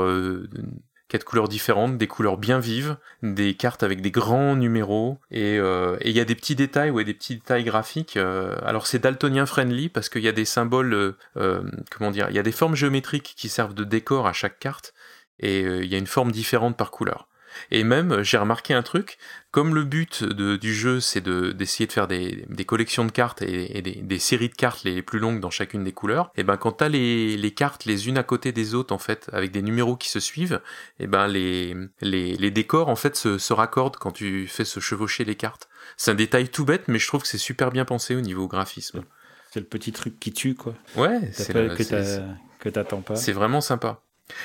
quatre 1.14 1.24
couleurs 1.24 1.48
différentes, 1.48 1.96
des 1.96 2.08
couleurs 2.08 2.38
bien 2.38 2.58
vives, 2.58 2.96
des 3.22 3.54
cartes 3.54 3.84
avec 3.84 4.00
des 4.00 4.10
grands 4.10 4.56
numéros, 4.56 5.20
et 5.30 5.54
il 5.54 5.60
euh, 5.60 5.96
y 6.02 6.18
a 6.18 6.24
des 6.24 6.34
petits 6.34 6.56
détails, 6.56 6.90
ouais, 6.90 7.04
des 7.04 7.14
petits 7.14 7.36
détails 7.36 7.62
graphiques. 7.62 8.16
Euh, 8.16 8.56
alors 8.64 8.88
c'est 8.88 8.98
daltonien 8.98 9.46
friendly 9.46 9.88
parce 9.88 10.08
qu'il 10.08 10.22
y 10.22 10.28
a 10.28 10.32
des 10.32 10.44
symboles, 10.44 11.14
euh, 11.36 11.62
comment 11.96 12.10
dire, 12.10 12.26
il 12.30 12.34
y 12.36 12.38
a 12.40 12.42
des 12.42 12.50
formes 12.50 12.74
géométriques 12.74 13.34
qui 13.36 13.48
servent 13.48 13.74
de 13.74 13.84
décor 13.84 14.26
à 14.26 14.32
chaque 14.32 14.58
carte, 14.58 14.94
et 15.38 15.60
il 15.60 15.86
y 15.86 15.94
a 15.94 15.98
une 15.98 16.08
forme 16.08 16.32
différente 16.32 16.76
par 16.76 16.90
couleur. 16.90 17.28
Et 17.70 17.84
même, 17.84 18.22
j'ai 18.22 18.38
remarqué 18.38 18.74
un 18.74 18.82
truc, 18.82 19.18
comme 19.50 19.74
le 19.74 19.84
but 19.84 20.24
de, 20.24 20.56
du 20.56 20.74
jeu, 20.74 21.00
c'est 21.00 21.20
d'essayer 21.20 21.86
de, 21.86 21.92
faire 21.92 22.08
des, 22.08 22.44
des, 22.48 22.64
collections 22.64 23.04
de 23.04 23.12
cartes 23.12 23.42
et, 23.42 23.78
et 23.78 23.82
des, 23.82 23.94
des, 24.02 24.18
séries 24.18 24.48
de 24.48 24.54
cartes 24.54 24.84
les 24.84 25.02
plus 25.02 25.18
longues 25.18 25.40
dans 25.40 25.50
chacune 25.50 25.84
des 25.84 25.92
couleurs, 25.92 26.32
et 26.36 26.42
ben 26.42 26.56
quand 26.56 26.72
t'as 26.72 26.88
les, 26.88 27.36
les 27.36 27.50
cartes 27.52 27.84
les 27.84 28.08
unes 28.08 28.18
à 28.18 28.22
côté 28.22 28.52
des 28.52 28.74
autres, 28.74 28.92
en 28.92 28.98
fait, 28.98 29.30
avec 29.32 29.52
des 29.52 29.62
numéros 29.62 29.96
qui 29.96 30.08
se 30.08 30.20
suivent, 30.20 30.60
et 30.98 31.06
ben 31.06 31.28
les, 31.28 31.76
les, 32.00 32.36
les 32.36 32.50
décors, 32.50 32.88
en 32.88 32.96
fait, 32.96 33.16
se, 33.16 33.38
se 33.38 33.52
raccordent 33.52 33.96
quand 33.96 34.12
tu 34.12 34.46
fais 34.48 34.64
se 34.64 34.80
chevaucher 34.80 35.24
les 35.24 35.36
cartes. 35.36 35.68
C'est 35.96 36.10
un 36.10 36.14
détail 36.16 36.48
tout 36.48 36.64
bête, 36.64 36.88
mais 36.88 36.98
je 36.98 37.06
trouve 37.06 37.22
que 37.22 37.28
c'est 37.28 37.38
super 37.38 37.70
bien 37.70 37.84
pensé 37.84 38.16
au 38.16 38.20
niveau 38.20 38.48
graphisme. 38.48 39.04
C'est 39.52 39.60
le 39.60 39.66
petit 39.66 39.92
truc 39.92 40.18
qui 40.18 40.32
tue, 40.32 40.56
quoi. 40.56 40.74
Ouais, 40.96 41.30
c'est 41.32 41.52
que 41.52 42.70
t'attends 42.70 43.02
pas. 43.02 43.14
C'est 43.14 43.32
vraiment 43.32 43.60
sympa. 43.60 44.00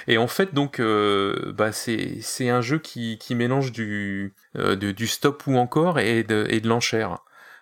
Et 0.08 0.18
en 0.18 0.28
fait, 0.28 0.54
donc, 0.54 0.80
euh, 0.80 1.54
bah, 1.54 1.72
c'est 1.72 2.50
un 2.50 2.62
jeu 2.62 2.80
qui, 2.80 3.18
qui 3.18 3.36
mélange 3.36 3.72
du, 3.72 4.34
euh, 4.58 4.76
du 4.76 5.08
stop 5.08 5.46
ou 5.48 5.58
encore 5.58 6.00
et 6.00 6.24
de, 6.24 6.46
et 6.50 6.60
de 6.60 6.68
l'enchère. 6.68 7.20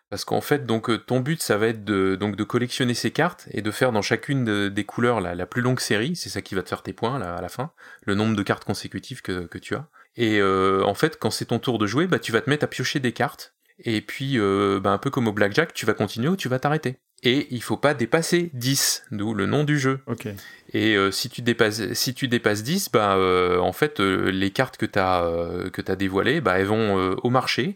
Parce 0.09 0.23
qu'en 0.23 0.39
fait, 0.39 0.65
donc, 0.65 1.05
ton 1.05 1.19
but, 1.19 1.41
ça 1.41 1.57
va 1.57 1.67
être 1.67 1.83
de, 1.83 2.15
donc, 2.15 2.37
de 2.37 2.43
collectionner 2.45 2.93
ces 2.93 3.11
cartes 3.11 3.47
et 3.51 3.61
de 3.61 3.71
faire 3.71 3.91
dans 3.91 4.01
chacune 4.01 4.45
de, 4.45 4.69
des 4.69 4.85
couleurs 4.85 5.19
la, 5.19 5.35
la, 5.35 5.45
plus 5.45 5.61
longue 5.61 5.81
série. 5.81 6.15
C'est 6.15 6.29
ça 6.29 6.41
qui 6.41 6.55
va 6.55 6.63
te 6.63 6.69
faire 6.69 6.81
tes 6.81 6.93
points 6.93 7.19
là, 7.19 7.35
à 7.35 7.41
la 7.41 7.49
fin, 7.49 7.71
le 8.05 8.15
nombre 8.15 8.35
de 8.35 8.43
cartes 8.43 8.63
consécutives 8.63 9.21
que, 9.21 9.45
que 9.47 9.57
tu 9.57 9.75
as. 9.75 9.89
Et 10.15 10.39
euh, 10.39 10.83
en 10.83 10.95
fait, 10.95 11.17
quand 11.19 11.29
c'est 11.29 11.45
ton 11.45 11.59
tour 11.59 11.77
de 11.77 11.85
jouer, 11.85 12.07
bah, 12.07 12.19
tu 12.19 12.31
vas 12.31 12.41
te 12.41 12.49
mettre 12.49 12.63
à 12.63 12.67
piocher 12.67 12.99
des 12.99 13.11
cartes. 13.11 13.53
Et 13.79 14.01
puis, 14.01 14.39
euh, 14.39 14.79
bah, 14.81 14.91
un 14.91 14.97
peu 14.97 15.11
comme 15.11 15.27
au 15.27 15.33
blackjack, 15.33 15.73
tu 15.73 15.85
vas 15.85 15.93
continuer 15.93 16.29
ou 16.29 16.35
tu 16.35 16.49
vas 16.49 16.59
t'arrêter 16.59 16.99
et 17.23 17.47
il 17.49 17.63
faut 17.63 17.77
pas 17.77 17.93
dépasser 17.93 18.51
10, 18.53 19.05
d'où 19.11 19.33
le 19.33 19.47
nom 19.47 19.63
du 19.63 19.79
jeu. 19.79 20.01
Okay. 20.05 20.35
Et 20.73 20.95
euh, 20.95 21.11
si 21.11 21.29
tu 21.29 21.41
dépasses 21.41 21.93
si 21.93 22.13
tu 22.13 22.27
dépasses 22.27 22.61
10, 22.61 22.91
bah 22.91 23.15
euh, 23.15 23.57
en 23.57 23.73
fait 23.73 23.99
euh, 23.99 24.29
les 24.29 24.51
cartes 24.51 24.77
que 24.77 24.85
tu 24.85 24.99
as 24.99 25.23
euh, 25.23 25.69
que 25.69 25.81
as 25.91 25.95
dévoilées, 25.95 26.41
bah 26.41 26.59
elles 26.59 26.67
vont 26.67 26.99
euh, 26.99 27.15
au 27.23 27.29
marché. 27.29 27.73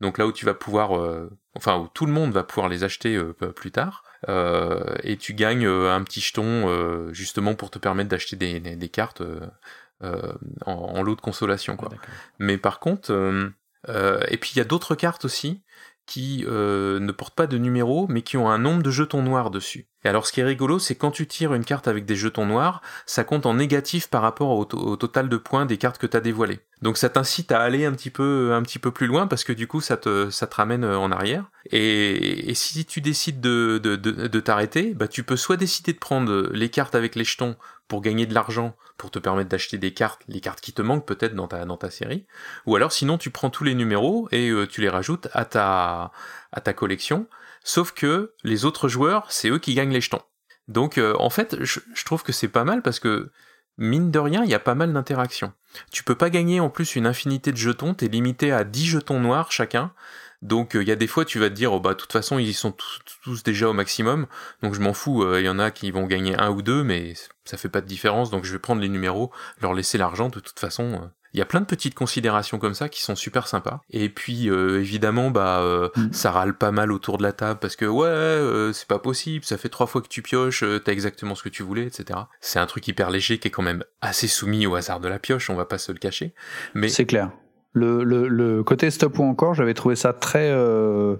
Donc 0.00 0.18
là 0.18 0.26
où 0.26 0.32
tu 0.32 0.44
vas 0.44 0.54
pouvoir 0.54 0.90
enfin 1.54 1.76
où 1.78 1.88
tout 1.94 2.04
le 2.04 2.12
monde 2.12 2.32
va 2.32 2.42
pouvoir 2.42 2.68
les 2.68 2.82
acheter 2.82 3.18
plus 3.54 3.70
tard. 3.70 4.02
et 4.28 5.16
tu 5.16 5.34
gagnes 5.34 5.66
un 5.66 6.02
petit 6.02 6.20
jeton 6.20 7.12
justement 7.12 7.54
pour 7.54 7.70
te 7.70 7.78
permettre 7.78 8.10
d'acheter 8.10 8.34
des, 8.34 8.58
des, 8.58 8.74
des, 8.74 8.88
cartes 8.88 9.22
en, 10.02 10.72
en, 10.72 11.02
lot 11.02 11.14
de 11.14 11.20
consolation 11.20 11.76
quoi. 11.76 11.90
Ah, 11.92 12.06
Mais 12.40 12.58
par 12.58 12.80
contre 12.80 13.12
et 13.88 14.36
puis 14.36 14.50
il 14.54 14.58
y 14.58 14.60
a 14.60 14.64
d'autres 14.64 14.96
cartes 14.96 15.24
aussi 15.24 15.62
qui 16.06 16.44
euh, 16.46 17.00
ne 17.00 17.12
portent 17.12 17.34
pas 17.34 17.46
de 17.46 17.58
numéro, 17.58 18.06
mais 18.08 18.22
qui 18.22 18.36
ont 18.36 18.48
un 18.48 18.58
nombre 18.58 18.82
de 18.82 18.90
jetons 18.90 19.22
noirs 19.22 19.50
dessus. 19.50 19.86
Et 20.04 20.08
alors 20.08 20.26
ce 20.26 20.32
qui 20.32 20.40
est 20.40 20.44
rigolo, 20.44 20.78
c'est 20.78 20.94
quand 20.94 21.10
tu 21.10 21.26
tires 21.26 21.54
une 21.54 21.64
carte 21.64 21.88
avec 21.88 22.04
des 22.04 22.14
jetons 22.14 22.44
noirs, 22.44 22.82
ça 23.06 23.24
compte 23.24 23.46
en 23.46 23.54
négatif 23.54 24.08
par 24.08 24.20
rapport 24.20 24.50
au, 24.50 24.96
total 24.96 25.30
de 25.30 25.36
points 25.38 25.64
des 25.64 25.78
cartes 25.78 25.96
que 25.96 26.06
tu 26.06 26.16
as 26.16 26.20
dévoilées. 26.20 26.60
Donc 26.82 26.98
ça 26.98 27.08
t'incite 27.08 27.52
à 27.52 27.60
aller 27.60 27.86
un 27.86 27.92
petit 27.92 28.10
peu 28.10 28.52
un 28.52 28.62
petit 28.62 28.78
peu 28.78 28.90
plus 28.90 29.06
loin 29.06 29.26
parce 29.26 29.44
que 29.44 29.54
du 29.54 29.66
coup 29.66 29.80
ça 29.80 29.96
te 29.96 30.28
ça 30.28 30.46
te 30.46 30.56
ramène 30.56 30.84
en 30.84 31.10
arrière. 31.10 31.50
Et, 31.70 32.50
et 32.50 32.54
si 32.54 32.84
tu 32.84 33.00
décides 33.00 33.40
de 33.40 33.80
de, 33.82 33.96
de, 33.96 34.28
de 34.28 34.40
t'arrêter, 34.40 34.92
bah 34.92 35.08
tu 35.08 35.22
peux 35.22 35.36
soit 35.36 35.56
décider 35.56 35.94
de 35.94 35.98
prendre 35.98 36.50
les 36.52 36.68
cartes 36.68 36.94
avec 36.94 37.14
les 37.14 37.24
jetons 37.24 37.56
pour 37.88 38.00
gagner 38.00 38.26
de 38.26 38.34
l'argent 38.34 38.76
pour 38.96 39.10
te 39.10 39.18
permettre 39.18 39.48
d'acheter 39.48 39.78
des 39.78 39.92
cartes, 39.92 40.22
les 40.28 40.40
cartes 40.40 40.60
qui 40.60 40.72
te 40.72 40.82
manquent 40.82 41.06
peut-être 41.06 41.34
dans 41.34 41.76
ta 41.76 41.90
série, 41.90 42.26
ou 42.66 42.76
alors 42.76 42.92
sinon 42.92 43.18
tu 43.18 43.30
prends 43.30 43.50
tous 43.50 43.64
les 43.64 43.74
numéros 43.74 44.28
et 44.32 44.48
euh, 44.50 44.66
tu 44.66 44.80
les 44.80 44.88
rajoutes 44.88 45.28
à 45.32 45.44
ta 45.44 46.12
à 46.52 46.60
ta 46.60 46.72
collection. 46.72 47.26
Sauf 47.62 47.92
que 47.92 48.34
les 48.42 48.64
autres 48.64 48.88
joueurs, 48.88 49.30
c'est 49.30 49.48
eux 49.48 49.58
qui 49.58 49.74
gagnent 49.74 49.92
les 49.92 50.00
jetons. 50.00 50.22
Donc 50.68 50.98
euh, 50.98 51.14
en 51.18 51.30
fait, 51.30 51.62
je, 51.62 51.80
je 51.94 52.04
trouve 52.04 52.22
que 52.22 52.32
c'est 52.32 52.48
pas 52.48 52.64
mal 52.64 52.82
parce 52.82 53.00
que 53.00 53.30
mine 53.76 54.10
de 54.10 54.18
rien, 54.18 54.44
il 54.44 54.50
y 54.50 54.54
a 54.54 54.60
pas 54.60 54.74
mal 54.74 54.92
d'interactions. 54.92 55.52
Tu 55.90 56.04
peux 56.04 56.14
pas 56.14 56.30
gagner 56.30 56.60
en 56.60 56.70
plus 56.70 56.96
une 56.96 57.06
infinité 57.06 57.52
de 57.52 57.56
jetons, 57.56 57.94
t'es 57.94 58.08
limité 58.08 58.52
à 58.52 58.64
10 58.64 58.86
jetons 58.86 59.20
noirs 59.20 59.52
chacun. 59.52 59.92
Donc 60.44 60.72
il 60.74 60.80
euh, 60.80 60.84
y 60.84 60.92
a 60.92 60.96
des 60.96 61.08
fois 61.08 61.24
tu 61.24 61.40
vas 61.40 61.50
te 61.50 61.54
dire 61.54 61.72
oh 61.72 61.80
bah 61.80 61.94
de 61.94 61.98
toute 61.98 62.12
façon 62.12 62.38
ils 62.38 62.54
sont 62.54 62.70
tous, 62.70 63.00
tous 63.24 63.42
déjà 63.42 63.68
au 63.68 63.72
maximum, 63.72 64.26
donc 64.62 64.74
je 64.74 64.80
m'en 64.80 64.92
fous, 64.92 65.22
il 65.22 65.28
euh, 65.28 65.40
y 65.40 65.48
en 65.48 65.58
a 65.58 65.70
qui 65.72 65.90
vont 65.90 66.06
gagner 66.06 66.36
un 66.36 66.50
ou 66.50 66.62
deux, 66.62 66.84
mais 66.84 67.14
ça 67.44 67.56
fait 67.56 67.68
pas 67.68 67.80
de 67.80 67.86
différence, 67.86 68.30
donc 68.30 68.44
je 68.44 68.52
vais 68.52 68.58
prendre 68.58 68.80
les 68.80 68.88
numéros, 68.88 69.32
leur 69.60 69.74
laisser 69.74 69.98
l'argent 69.98 70.28
de 70.28 70.40
toute 70.40 70.60
façon. 70.60 70.84
Euh, 70.94 71.06
il 71.34 71.38
y 71.38 71.42
a 71.42 71.46
plein 71.46 71.60
de 71.60 71.66
petites 71.66 71.96
considérations 71.96 72.58
comme 72.58 72.74
ça 72.74 72.88
qui 72.88 73.02
sont 73.02 73.16
super 73.16 73.48
sympas. 73.48 73.80
Et 73.90 74.08
puis 74.08 74.48
euh, 74.48 74.78
évidemment, 74.78 75.32
bah 75.32 75.58
euh, 75.60 75.88
mm. 75.96 76.12
ça 76.12 76.30
râle 76.30 76.56
pas 76.56 76.70
mal 76.70 76.92
autour 76.92 77.18
de 77.18 77.24
la 77.24 77.32
table 77.32 77.58
parce 77.60 77.74
que 77.74 77.84
ouais, 77.84 78.06
euh, 78.06 78.72
c'est 78.72 78.86
pas 78.86 79.00
possible, 79.00 79.44
ça 79.44 79.58
fait 79.58 79.68
trois 79.68 79.88
fois 79.88 80.00
que 80.00 80.06
tu 80.06 80.22
pioches, 80.22 80.64
t'as 80.84 80.92
exactement 80.92 81.34
ce 81.34 81.42
que 81.42 81.48
tu 81.48 81.64
voulais, 81.64 81.86
etc. 81.86 82.20
C'est 82.40 82.60
un 82.60 82.66
truc 82.66 82.86
hyper 82.86 83.10
léger 83.10 83.38
qui 83.38 83.48
est 83.48 83.50
quand 83.50 83.62
même 83.64 83.84
assez 84.00 84.28
soumis 84.28 84.66
au 84.66 84.76
hasard 84.76 85.00
de 85.00 85.08
la 85.08 85.18
pioche, 85.18 85.50
on 85.50 85.56
va 85.56 85.64
pas 85.64 85.78
se 85.78 85.90
le 85.90 85.98
cacher. 85.98 86.34
Mais 86.72 86.88
c'est 86.88 87.04
clair. 87.04 87.32
Le, 87.74 88.04
le, 88.04 88.28
le, 88.28 88.62
côté 88.62 88.90
stop 88.90 89.18
ou 89.18 89.24
encore, 89.24 89.54
j'avais 89.54 89.74
trouvé 89.74 89.96
ça 89.96 90.12
très 90.12 90.48
euh, 90.50 91.16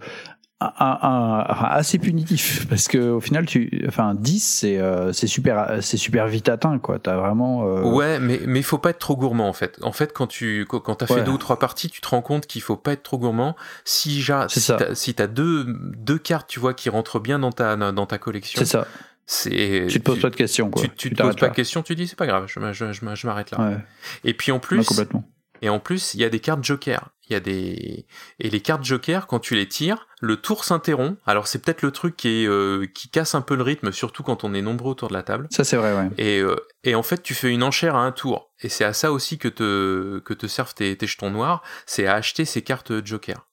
un, 0.61 0.73
un, 0.79 1.45
un, 1.49 1.69
assez 1.71 1.99
punitif. 1.99 2.67
Parce 2.69 2.89
que 2.89 3.11
au 3.11 3.21
final 3.21 3.47
tu 3.47 3.85
enfin 3.89 4.15
10 4.15 4.41
c'est 4.41 4.79
euh, 4.79 5.13
c'est 5.13 5.27
super 5.27 5.79
c'est 5.81 5.97
super 5.97 6.27
vite 6.27 6.49
atteint 6.49 6.79
quoi. 6.79 6.99
T'as 6.99 7.17
vraiment 7.17 7.67
euh... 7.67 7.83
ouais 7.83 8.19
mais 8.19 8.41
mais 8.47 8.63
faut 8.63 8.79
pas 8.79 8.91
être 8.91 8.99
trop 8.99 9.17
gourmand 9.17 9.49
en 9.49 9.53
fait. 9.53 9.79
En 9.83 9.93
fait 9.93 10.13
quand 10.13 10.27
tu 10.27 10.67
quand 10.69 10.95
t'as 10.95 11.07
fait 11.07 11.23
deux 11.23 11.33
ou 11.33 11.39
trois 11.39 11.59
parties 11.59 11.91
tu 11.91 12.01
te 12.01 12.09
rends 12.09 12.23
compte 12.23 12.47
qu'il 12.47 12.63
faut 12.63 12.77
pas 12.77 12.93
être 12.93 13.03
trop 13.03 13.19
gourmand. 13.19 13.57
Si 13.85 14.23
ja, 14.23 14.47
si 14.49 14.65
t'as 14.67 14.95
si 14.95 15.15
deux 15.15 15.67
deux 15.67 16.19
cartes 16.19 16.49
tu 16.49 16.61
vois 16.61 16.75
qui 16.75 16.89
rentrent 16.89 17.21
bien 17.21 17.39
dans 17.39 17.53
ta 17.53 17.77
dans 17.77 18.07
ta 18.07 18.19
collection 18.19 18.61
c'est 18.61 18.67
ça. 18.67 18.87
tu 19.27 19.99
te 19.99 19.99
poses 20.05 20.17
tu, 20.17 20.23
pas 20.23 20.31
de 20.31 20.37
questions 20.37 20.71
quoi. 20.71 20.83
tu, 20.83 20.89
tu, 20.91 21.09
tu 21.11 21.15
te 21.15 21.23
poses 21.23 21.37
pas 21.37 21.49
de 21.49 21.55
questions 21.55 21.83
tu 21.83 21.95
dis 21.95 22.07
c'est 22.07 22.19
pas 22.19 22.27
grave 22.27 22.45
je, 22.47 22.61
je, 22.73 22.93
je, 22.93 23.15
je 23.15 23.27
m'arrête 23.27 23.51
là. 23.51 23.59
Ouais. 23.59 23.77
et 24.25 24.35
puis 24.35 24.53
en 24.53 24.59
plus 24.61 24.79
ouais, 24.79 24.85
complètement 24.85 25.25
et 25.65 25.71
en 25.71 25.81
plus, 25.81 26.13
il 26.13 26.21
y 26.21 26.25
a 26.25 26.29
des 26.29 26.41
cartes 26.41 26.63
joker. 26.63 27.09
Il 27.27 27.33
y 27.33 27.37
a 27.37 27.41
des 27.41 28.07
et 28.39 28.51
les 28.51 28.61
cartes 28.61 28.85
joker 28.85 29.27
quand 29.27 29.39
tu 29.39 29.55
les 29.55 29.67
tires, 29.67 30.07
le 30.21 30.37
tour 30.37 30.63
s'interrompt. 30.63 31.19
Alors 31.25 31.47
c'est 31.47 31.59
peut-être 31.59 31.81
le 31.81 31.91
truc 31.91 32.17
qui 32.17 32.43
est 32.43 32.47
euh, 32.47 32.87
qui 32.95 33.09
casse 33.09 33.35
un 33.35 33.41
peu 33.41 33.55
le 33.57 33.63
rythme, 33.63 33.91
surtout 33.91 34.23
quand 34.23 34.45
on 34.45 34.53
est 34.53 34.61
nombreux 34.61 34.91
autour 34.91 35.09
de 35.09 35.15
la 35.15 35.23
table. 35.23 35.49
Ça 35.51 35.65
c'est 35.65 35.79
vrai, 35.79 35.95
ouais. 35.97 36.11
Et 36.19 36.41
euh, 36.41 36.55
et 36.83 36.95
en 36.95 37.03
fait, 37.03 37.23
tu 37.23 37.33
fais 37.33 37.49
une 37.49 37.63
enchère 37.63 37.95
à 37.95 38.05
un 38.05 38.13
tour. 38.13 38.51
Et 38.61 38.69
c'est 38.69 38.85
à 38.85 38.93
ça 38.93 39.11
aussi 39.11 39.39
que 39.39 39.49
te 39.49 40.19
que 40.19 40.35
te 40.35 40.47
servent 40.47 40.75
tes, 40.75 40.99
tes 40.99 41.07
jetons 41.07 41.31
noirs, 41.31 41.63
c'est 41.87 42.07
à 42.07 42.13
acheter 42.13 42.45
ces 42.45 42.61
cartes 42.61 43.03
joker. 43.03 43.47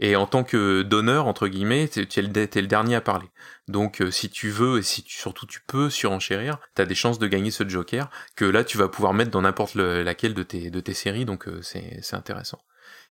Et 0.00 0.14
en 0.14 0.26
tant 0.26 0.44
que 0.44 0.82
donneur, 0.82 1.26
entre 1.26 1.48
guillemets, 1.48 1.88
tu 1.88 2.00
es, 2.00 2.22
le 2.22 2.66
dernier 2.66 2.94
à 2.94 3.00
parler. 3.00 3.28
Donc 3.66 4.00
euh, 4.00 4.10
si 4.10 4.30
tu 4.30 4.48
veux, 4.48 4.78
et 4.78 4.82
si 4.82 5.02
tu, 5.02 5.16
surtout 5.16 5.46
tu 5.46 5.60
peux 5.66 5.90
surenchérir, 5.90 6.58
tu 6.76 6.82
as 6.82 6.86
des 6.86 6.94
chances 6.94 7.18
de 7.18 7.26
gagner 7.26 7.50
ce 7.50 7.68
joker, 7.68 8.08
que 8.36 8.44
là 8.44 8.62
tu 8.62 8.78
vas 8.78 8.88
pouvoir 8.88 9.12
mettre 9.12 9.30
dans 9.30 9.42
n'importe 9.42 9.74
laquelle 9.74 10.34
de 10.34 10.42
tes, 10.44 10.70
tes 10.70 10.94
séries, 10.94 11.24
donc 11.24 11.48
euh, 11.48 11.60
c'est 11.62 12.14
intéressant. 12.14 12.60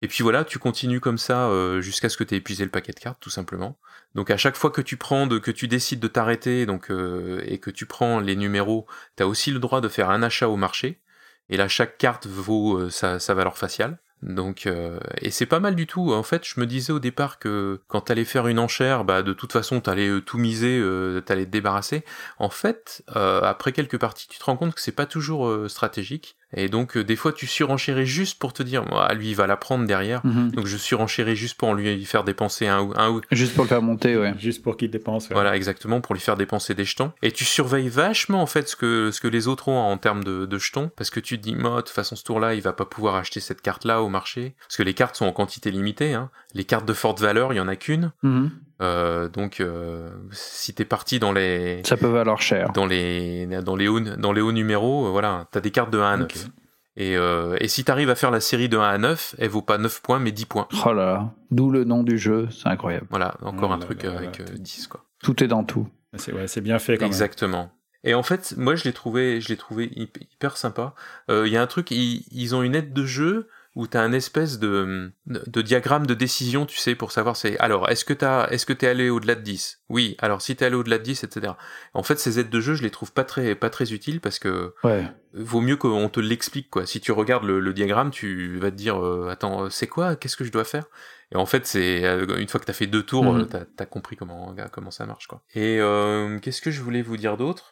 Et 0.05 0.09
puis 0.09 0.25
voilà, 0.25 0.45
tu 0.45 0.59
continues 0.59 0.99
comme 0.99 1.18
ça 1.18 1.49
euh, 1.49 1.81
jusqu'à 1.81 2.09
ce 2.09 2.16
que 2.16 2.25
tu 2.25 2.35
aies 2.35 2.38
épuisé 2.38 2.64
le 2.64 2.71
paquet 2.71 2.92
de 2.92 2.99
cartes, 2.99 3.21
tout 3.21 3.31
simplement. 3.31 3.79
Donc 4.16 4.31
à 4.31 4.37
chaque 4.37 4.57
fois 4.57 4.71
que 4.71 4.83
tu 4.83 4.97
prends, 4.97 5.29
que 5.29 5.53
tu 5.53 5.68
décides 5.68 6.01
de 6.01 6.09
t'arrêter, 6.09 6.66
donc 6.66 6.90
et 6.90 7.59
que 7.59 7.71
tu 7.71 7.87
prends 7.87 8.18
les 8.18 8.35
numéros, 8.35 8.87
tu 9.16 9.23
as 9.23 9.29
aussi 9.29 9.53
le 9.53 9.61
droit 9.61 9.81
de 9.81 9.88
faire 9.88 10.11
un 10.11 10.23
achat 10.25 10.49
au 10.49 10.57
marché. 10.57 11.01
Et 11.49 11.57
là, 11.57 11.68
chaque 11.68 11.99
carte 11.99 12.27
vaut 12.27 12.90
sa, 12.90 13.21
sa 13.21 13.35
valeur 13.35 13.57
faciale. 13.57 13.99
Donc, 14.22 14.66
euh, 14.66 15.00
et 15.20 15.30
c'est 15.32 15.46
pas 15.46 15.58
mal 15.58 15.74
du 15.74 15.87
tout. 15.88 16.12
En 16.12 16.22
fait, 16.22 16.46
je 16.46 16.61
me 16.61 16.66
disais 16.66 16.92
au 16.92 17.00
départ 17.00 17.40
que 17.40 17.80
quand 17.88 18.02
t'allais 18.02 18.24
faire 18.24 18.46
une 18.46 18.61
enchère, 18.61 19.04
bah 19.04 19.22
de 19.22 19.32
toute 19.32 19.52
façon 19.52 19.80
t'allais 19.80 20.08
euh, 20.08 20.20
tout 20.20 20.38
miser, 20.38 20.78
euh, 20.78 21.20
t'allais 21.20 21.44
te 21.44 21.50
débarrasser. 21.50 22.04
En 22.38 22.48
fait, 22.48 23.02
euh, 23.16 23.40
après 23.42 23.72
quelques 23.72 23.98
parties, 23.98 24.28
tu 24.28 24.38
te 24.38 24.44
rends 24.44 24.56
compte 24.56 24.74
que 24.74 24.80
c'est 24.80 24.92
pas 24.92 25.06
toujours 25.06 25.48
euh, 25.48 25.68
stratégique 25.68 26.37
Et 26.54 26.68
donc, 26.68 26.96
euh, 26.96 27.04
des 27.04 27.16
fois, 27.16 27.32
tu 27.32 27.46
surenchéris 27.46 28.06
juste 28.06 28.38
pour 28.38 28.52
te 28.52 28.62
dire, 28.62 28.84
moi, 28.84 29.12
lui, 29.14 29.30
il 29.30 29.34
va 29.34 29.46
la 29.46 29.56
prendre 29.56 29.86
derrière. 29.86 30.20
Mhm. 30.24 30.50
Donc, 30.52 30.66
je 30.66 30.76
surenchéris 30.76 31.36
juste 31.36 31.56
pour 31.56 31.74
lui 31.74 32.04
faire 32.04 32.24
dépenser 32.24 32.66
un, 32.66 32.80
ou- 32.82 32.92
un 32.96 33.10
ou 33.10 33.20
Juste 33.30 33.54
pour 33.54 33.64
le 33.64 33.68
faire 33.68 33.80
monter, 33.82 34.16
ouais. 34.16 34.34
Juste 34.38 34.62
pour 34.62 34.76
qu'il 34.76 34.90
dépense. 34.90 35.28
ouais. 35.28 35.34
Voilà, 35.34 35.56
exactement, 35.56 36.00
pour 36.00 36.14
lui 36.14 36.20
faire 36.20 36.36
dépenser 36.36 36.74
des 36.74 36.84
jetons. 36.84 37.12
Et 37.22 37.32
tu 37.32 37.44
surveilles 37.44 37.88
vachement, 37.88 38.42
en 38.42 38.46
fait, 38.46 38.68
ce 38.68 38.76
que, 38.76 39.10
ce 39.12 39.20
que 39.20 39.28
les 39.28 39.48
autres 39.48 39.68
ont 39.68 39.78
en 39.80 39.96
termes 39.98 40.24
de, 40.24 40.46
de 40.46 40.58
jetons, 40.58 40.90
parce 40.96 41.10
que 41.10 41.20
tu 41.20 41.38
te 41.38 41.42
dis, 41.42 41.54
moi, 41.54 41.76
de 41.76 41.80
toute 41.82 41.88
façon, 41.90 42.16
ce 42.16 42.24
tour-là, 42.24 42.54
il 42.54 42.60
va 42.62 42.72
pas 42.72 42.84
pouvoir 42.84 43.14
acheter 43.14 43.40
cette 43.40 43.62
carte-là 43.62 44.02
au 44.02 44.08
marché, 44.08 44.54
parce 44.66 44.76
que 44.76 44.82
les 44.82 44.94
cartes 44.94 45.16
sont 45.16 45.26
en 45.26 45.32
quantité 45.32 45.70
limitée, 45.70 46.12
hein. 46.14 46.30
Les 46.54 46.64
cartes 46.64 46.84
de 46.86 46.92
forte 46.92 47.18
valeur, 47.20 47.54
il 47.54 47.56
y 47.56 47.60
en 47.60 47.68
a 47.68 47.76
qu'une. 47.76 48.12
Mhm. 48.22 48.50
Euh, 48.83 49.29
donc, 49.29 49.61
euh, 49.61 50.11
si 50.33 50.75
t'es 50.75 50.85
parti 50.85 51.18
dans 51.18 51.33
les, 51.33 51.83
Ça 51.85 51.97
peut 51.97 52.09
valoir 52.09 52.42
cher. 52.42 52.73
dans 52.73 52.85
les, 52.87 53.47
dans 53.47 53.77
les 53.77 53.88
hauts, 53.88 54.01
dans 54.01 54.33
les 54.33 54.40
hauts 54.40 54.53
numéros, 54.53 55.07
euh, 55.07 55.11
voilà, 55.11 55.47
t'as 55.53 55.61
des 55.61 55.71
cartes 55.71 55.90
de 55.90 55.99
1 55.99 56.12
à 56.12 56.16
9. 56.16 56.25
Ok. 56.27 56.51
Et, 56.97 57.16
euh, 57.16 57.57
et 57.61 57.68
si 57.68 57.85
t'arrives 57.85 58.11
à 58.11 58.14
faire 58.14 58.31
la 58.31 58.40
série 58.40 58.68
de 58.68 58.77
1 58.77 58.83
à 58.83 58.99
9, 58.99 59.37
elle 59.38 59.49
vaut 59.49 59.62
pas 59.62 59.79
9 59.79 60.03
points, 60.03 60.18
mais 60.18 60.33
10 60.33 60.45
points. 60.47 60.68
Oh 60.85 60.92
là 60.92 61.07
là. 61.07 61.31
D'où 61.51 61.71
le 61.71 61.85
nom 61.85 62.03
du 62.03 62.18
jeu, 62.18 62.49
c'est 62.51 62.68
incroyable. 62.68 63.07
Voilà, 63.11 63.35
encore 63.42 63.71
Oh 63.71 63.75
un 63.75 63.79
là 63.79 63.85
truc 63.85 64.03
là 64.03 64.11
euh, 64.11 64.18
avec 64.18 64.38
là. 64.38 64.45
euh, 64.51 64.59
10, 64.59 64.88
quoi. 64.88 65.05
Tout 65.23 65.42
est 65.42 65.49
dans 65.49 65.64
tout. 65.64 65.88
C'est 66.16 66.33
ouais, 66.35 66.45
bien 66.61 66.79
fait 66.79 66.97
quand 66.99 67.05
même. 67.05 67.11
Exactement. 67.11 67.71
Et 68.05 68.14
en 68.14 68.23
fait, 68.25 68.55
moi, 68.59 68.75
je 68.75 68.85
l'ai 68.85 68.92
trouvé, 68.92 69.40
je 69.40 69.49
l'ai 69.49 69.57
trouvé 69.57 69.87
hyp- 69.90 70.21
hyper 70.33 70.57
sympa. 70.57 70.95
Euh, 71.31 71.47
Il 71.47 71.53
y 71.53 71.57
a 71.57 71.62
un 71.62 71.66
truc, 71.68 71.90
ils, 71.92 72.25
ils 72.33 72.55
ont 72.55 72.62
une 72.62 72.75
aide 72.75 72.92
de 72.92 73.05
jeu 73.07 73.49
où 73.74 73.87
t'as 73.87 74.02
un 74.02 74.12
espèce 74.12 74.58
de, 74.58 75.11
de 75.26 75.62
diagramme 75.62 76.06
de 76.06 76.12
décision, 76.14 76.66
tu 76.66 76.76
sais, 76.76 76.94
pour 76.94 77.11
savoir 77.11 77.37
c'est, 77.37 77.58
alors, 77.58 77.88
est-ce 77.88 78.04
que 78.04 78.12
t'as, 78.12 78.46
est-ce 78.48 78.66
que 78.66 78.74
t'es 78.74 78.87
allé 78.87 79.08
au-delà 79.08 79.35
de 79.35 79.40
10? 79.40 79.80
Oui. 79.88 80.14
Alors, 80.20 80.42
si 80.42 80.54
t'es 80.56 80.66
allé 80.66 80.74
au-delà 80.76 80.98
de 80.98 81.02
10, 81.04 81.24
etc. 81.24 81.54
En 81.94 82.02
fait, 82.02 82.18
ces 82.18 82.38
aides 82.38 82.50
de 82.50 82.61
jeu, 82.61 82.74
je 82.74 82.82
les 82.82 82.90
trouve 82.90 83.12
pas 83.12 83.24
très, 83.24 83.54
pas 83.54 83.70
très 83.70 83.92
utiles 83.94 84.20
parce 84.20 84.38
que 84.38 84.74
Ouais. 84.85 85.06
vaut 85.32 85.62
mieux 85.62 85.76
qu'on 85.76 86.08
te 86.11 86.20
l'explique, 86.20 86.68
quoi. 86.68 86.85
Si 86.85 87.00
tu 87.00 87.12
regardes 87.12 87.44
le, 87.44 87.61
le 87.61 87.72
diagramme, 87.72 88.11
tu 88.11 88.58
vas 88.58 88.70
te 88.70 88.76
dire, 88.76 89.02
euh, 89.02 89.28
attends, 89.30 89.64
euh, 89.64 89.70
c'est 89.70 89.87
quoi? 89.87 90.16
Qu'est-ce 90.16 90.37
que 90.37 90.44
je 90.44 90.52
dois 90.52 90.64
faire? 90.64 90.85
Et 91.32 91.37
en 91.37 91.46
fait, 91.46 91.66
c'est 91.66 92.04
euh, 92.04 92.37
une 92.38 92.48
fois 92.48 92.61
que 92.61 92.66
t'as 92.66 92.74
fait 92.74 92.87
deux 92.87 93.02
tours, 93.02 93.35
euh, 93.35 93.44
t'as 93.44 93.64
as 93.78 93.87
compris 93.87 94.16
comment 94.16 94.54
comment 94.70 94.90
ça 94.90 95.06
marche, 95.06 95.28
quoi. 95.28 95.42
Et 95.54 95.78
euh, 95.80 96.38
qu'est-ce 96.40 96.61
que 96.61 96.70
je 96.70 96.82
voulais 96.82 97.00
vous 97.00 97.16
dire 97.16 97.38
d'autre? 97.38 97.71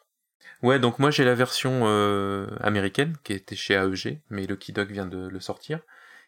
Ouais, 0.62 0.78
donc 0.78 0.98
moi 0.98 1.10
j'ai 1.10 1.24
la 1.24 1.34
version 1.34 1.82
euh, 1.84 2.46
américaine 2.60 3.14
qui 3.24 3.32
était 3.32 3.56
chez 3.56 3.74
AEG, 3.74 4.20
mais 4.30 4.46
Lucky 4.46 4.72
Dog 4.72 4.90
vient 4.90 5.06
de 5.06 5.28
le 5.28 5.40
sortir. 5.40 5.80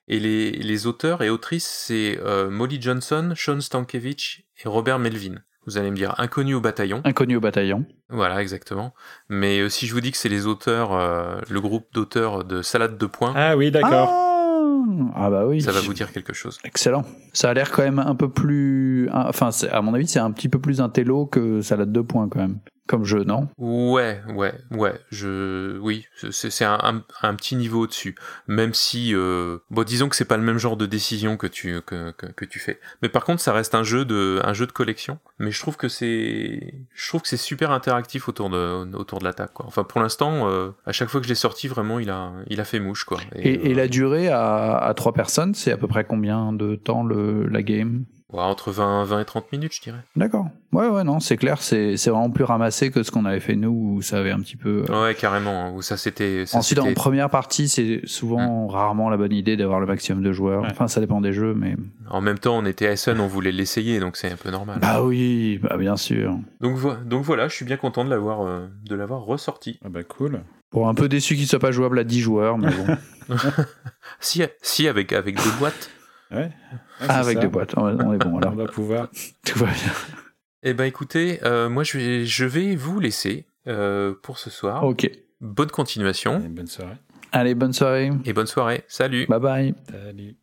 Et 0.09 0.19
les, 0.19 0.51
les 0.51 0.87
auteurs 0.87 1.23
et 1.23 1.31
autrices, 1.31 1.67
c'est 1.69 2.19
euh, 2.21 2.51
Molly 2.51 2.81
Johnson, 2.81 3.35
Sean 3.37 3.61
Stankiewicz 3.61 4.41
et 4.65 4.69
Robert 4.69 4.99
Melvin. 4.99 5.37
Vous 5.67 5.79
allez 5.79 5.93
me 5.93 5.97
dire 5.97 6.15
inconnu 6.19 6.55
au 6.55 6.61
bataillon. 6.61 7.03
Inconnu 7.05 7.37
au 7.37 7.41
bataillon. 7.41 7.85
Voilà, 8.09 8.43
exactement. 8.43 8.95
Mais 9.29 9.61
euh, 9.61 9.69
si 9.69 9.87
je 9.87 9.95
vous 9.95 10.01
dis 10.01 10.11
que 10.11 10.17
c'est 10.19 10.29
les 10.29 10.47
auteurs, 10.47 10.93
euh, 10.93 11.41
le 11.49 11.61
groupe 11.61 11.87
d'auteurs 11.93 12.43
de 12.45 12.63
Salade 12.63 12.99
de 12.99 13.07
points, 13.07 13.33
Ah 13.37 13.57
oui, 13.57 13.71
d'accord. 13.71 14.09
Ah, 14.11 15.13
ah 15.15 15.31
bah 15.31 15.47
oui. 15.47 15.61
ça 15.63 15.71
va 15.71 15.81
vous 15.81 15.95
dire 15.95 16.11
quelque 16.11 16.33
chose. 16.33 16.59
Excellent. 16.65 17.05
Ça 17.33 17.51
a 17.51 17.55
l'air 17.55 17.71
quand 17.71 17.83
même 17.83 18.01
un 18.01 18.17
peu 18.17 18.29
plus. 18.29 19.09
Enfin, 19.13 19.53
c'est- 19.53 19.69
à 19.71 19.81
mon 19.83 19.95
avis, 19.95 20.09
c'est 20.09 20.19
un 20.19 20.33
petit 20.33 20.49
peu 20.49 20.59
plus 20.59 20.81
intello 20.81 21.27
que 21.27 21.61
Salade 21.61 21.93
de 21.93 22.01
points 22.01 22.29
quand 22.29 22.41
même. 22.41 22.59
Comme 22.89 23.05
jeu, 23.05 23.23
non? 23.23 23.49
Ouais, 23.59 24.21
ouais, 24.35 24.55
ouais. 24.73 25.01
Je, 25.11 25.79
oui, 25.79 26.05
c'est 26.31 26.65
un, 26.65 26.79
un, 26.83 27.05
un 27.23 27.35
petit 27.37 27.55
niveau 27.55 27.83
au-dessus. 27.85 28.17
Même 28.49 28.75
si, 28.75 29.15
euh, 29.15 29.59
bon, 29.71 29.85
disons 29.85 30.09
que 30.09 30.17
c'est 30.17 30.25
pas 30.25 30.37
le 30.37 30.43
même 30.43 30.59
genre 30.59 30.77
de 30.77 30.85
décision 30.85 31.37
que 31.37 31.47
tu 31.47 31.81
que, 31.83 32.11
que, 32.11 32.27
que 32.27 32.45
tu 32.45 32.59
fais. 32.59 32.81
Mais 33.01 33.09
par 33.09 33.25
contre, 33.25 33.41
ça 33.41 33.53
reste 33.53 33.77
un 33.77 33.85
jeu 33.85 34.05
de 34.05 34.41
un 34.45 34.53
jeu 34.53 34.67
de 34.67 34.73
collection. 34.73 35.21
Mais 35.39 35.53
je 35.53 35.61
trouve 35.61 35.77
que 35.77 35.89
c'est, 35.89 36.75
je 36.93 37.09
trouve 37.09 37.23
que 37.23 37.29
c'est 37.29 37.37
super 37.37 37.71
interactif 37.71 38.29
autour 38.29 38.51
de 38.51 38.95
autour 38.97 39.21
de 39.21 39.25
l'attaque. 39.25 39.53
Quoi. 39.53 39.67
Enfin, 39.67 39.85
pour 39.85 40.01
l'instant, 40.01 40.51
euh, 40.51 40.73
à 40.85 40.91
chaque 40.93 41.09
fois 41.09 41.21
que 41.21 41.25
je 41.27 41.31
l'ai 41.31 41.37
sorti, 41.37 41.69
vraiment, 41.69 42.01
il 42.01 42.11
a 42.11 42.33
il 42.49 42.61
a 42.61 42.65
fait 42.65 42.81
mouche, 42.81 43.05
quoi. 43.05 43.21
et, 43.37 43.69
et 43.69 43.73
euh, 43.73 43.77
la 43.77 43.87
durée 43.87 44.29
à, 44.29 44.77
à 44.77 44.93
trois 44.95 45.13
personnes, 45.15 45.55
c'est 45.55 45.71
à 45.71 45.77
peu 45.77 45.87
près 45.87 46.05
combien 46.05 46.53
de 46.53 46.75
temps 46.75 47.05
le, 47.05 47.47
la 47.47 47.63
game? 47.63 48.05
Entre 48.33 48.71
20 48.73 49.05
20 49.05 49.21
et 49.21 49.25
30 49.25 49.53
minutes, 49.53 49.75
je 49.75 49.83
dirais. 49.83 49.99
D'accord. 50.17 50.47
Ouais, 50.73 50.89
ouais, 50.89 51.05
non, 51.05 51.21
c'est 51.21 51.37
clair, 51.37 51.61
c'est 51.63 51.97
c'est 51.97 52.11
vraiment 52.11 52.31
plus 52.31 52.45
ramassé 52.45 52.91
que 52.91 53.03
ce 53.03 53.11
qu'on 53.11 53.25
avait 53.27 53.41
fait 53.41 53.57
nous, 53.57 53.97
où 53.97 54.03
ça 54.03 54.19
avait 54.19 54.31
un 54.31 54.41
petit 54.41 54.57
peu. 54.57 54.85
euh, 54.89 55.03
Ouais, 55.05 55.15
carrément. 55.15 55.67
hein, 55.67 55.73
Où 55.75 55.83
ça 55.83 55.97
c'était. 55.97 56.47
ça, 56.47 56.59
Ensuite, 56.59 56.79
en 56.79 56.93
première 56.95 57.29
partie, 57.31 57.69
c'est 57.69 58.01
souvent 58.05 58.67
rarement 58.69 59.11
la 59.11 59.17
bonne 59.17 59.33
idée 59.33 59.57
d'avoir 59.57 59.81
le 59.81 59.87
maximum 59.87 60.23
de 60.23 60.33
joueurs. 60.33 60.63
Ouais. 60.63 60.69
Enfin, 60.71 60.89
ça 60.89 61.01
dépend 61.01 61.21
des 61.21 61.33
jeux, 61.33 61.55
mais. 61.55 61.77
En 62.09 62.21
même 62.21 62.39
temps, 62.39 62.57
on 62.59 62.65
était 62.65 62.87
à 62.87 62.93
Essen, 62.93 63.21
on 63.21 63.27
voulait 63.27 63.53
l'essayer, 63.53 64.01
donc 64.01 64.17
c'est 64.17 64.31
un 64.33 64.37
peu 64.37 64.51
normal. 64.51 64.79
Bah 64.81 65.03
oui, 65.03 65.59
bah 65.63 65.77
bien 65.77 65.97
sûr. 65.97 66.35
Donc, 66.61 66.77
vo- 66.77 66.95
donc 67.05 67.25
voilà, 67.25 67.49
je 67.49 67.55
suis 67.55 67.65
bien 67.65 67.77
content 67.77 68.05
de 68.05 68.11
l'avoir 68.11 68.43
euh, 68.47 68.67
de 68.85 68.95
l'avoir 68.95 69.23
ressorti. 69.23 69.79
Ah 69.85 69.89
bah 69.91 70.03
cool. 70.05 70.41
Bon, 70.73 70.89
un 70.89 70.95
peu 70.95 71.07
déçu 71.09 71.37
qu'il 71.37 71.47
soit 71.47 71.59
pas 71.59 71.71
jouable 71.71 71.99
à 71.99 72.05
10 72.05 72.21
joueurs, 72.21 72.57
mais 72.57 72.71
bon. 72.75 73.37
Si, 74.21 74.43
si 74.63 74.89
avec 74.89 75.13
avec 75.13 75.37
deux 75.37 75.51
boîtes. 75.59 75.91
Ouais. 76.33 76.39
Ouais, 76.45 76.51
Ah, 77.01 77.07
c'est 77.07 77.11
avec 77.13 77.35
ça. 77.37 77.41
des 77.43 77.49
boîtes, 77.49 77.77
on 77.77 77.83
on 77.85 78.13
est 78.15 78.19
bon 78.19 78.31
On 78.35 78.39
alors. 78.39 78.55
va 78.55 78.67
pouvoir. 78.67 79.09
Tout 79.47 79.59
va 79.59 79.67
bien. 79.67 79.93
Eh 80.63 80.75
ben 80.75 80.85
écoutez, 80.85 81.41
euh, 81.45 81.69
moi 81.69 81.83
je 81.85 81.99
vais 81.99 82.25
je 82.27 82.45
vais 82.45 82.77
vous 82.77 83.01
laisser 83.01 83.47
euh, 83.67 84.15
pour 84.23 84.39
ce 84.39 84.49
soir. 84.51 84.85
Ok. 84.85 85.11
Bonne 85.41 85.71
continuation 85.71 86.37
Allez, 86.37 86.49
bonne 86.49 86.67
soirée. 86.69 86.97
Allez, 87.33 87.55
bonne 87.55 87.73
soirée. 87.73 88.11
et 88.25 88.33
bonne 88.33 88.47
soirée. 88.47 88.85
Salut. 88.89 89.27
Bye 89.27 89.41
bye. 89.41 89.75
Salut. 89.91 90.37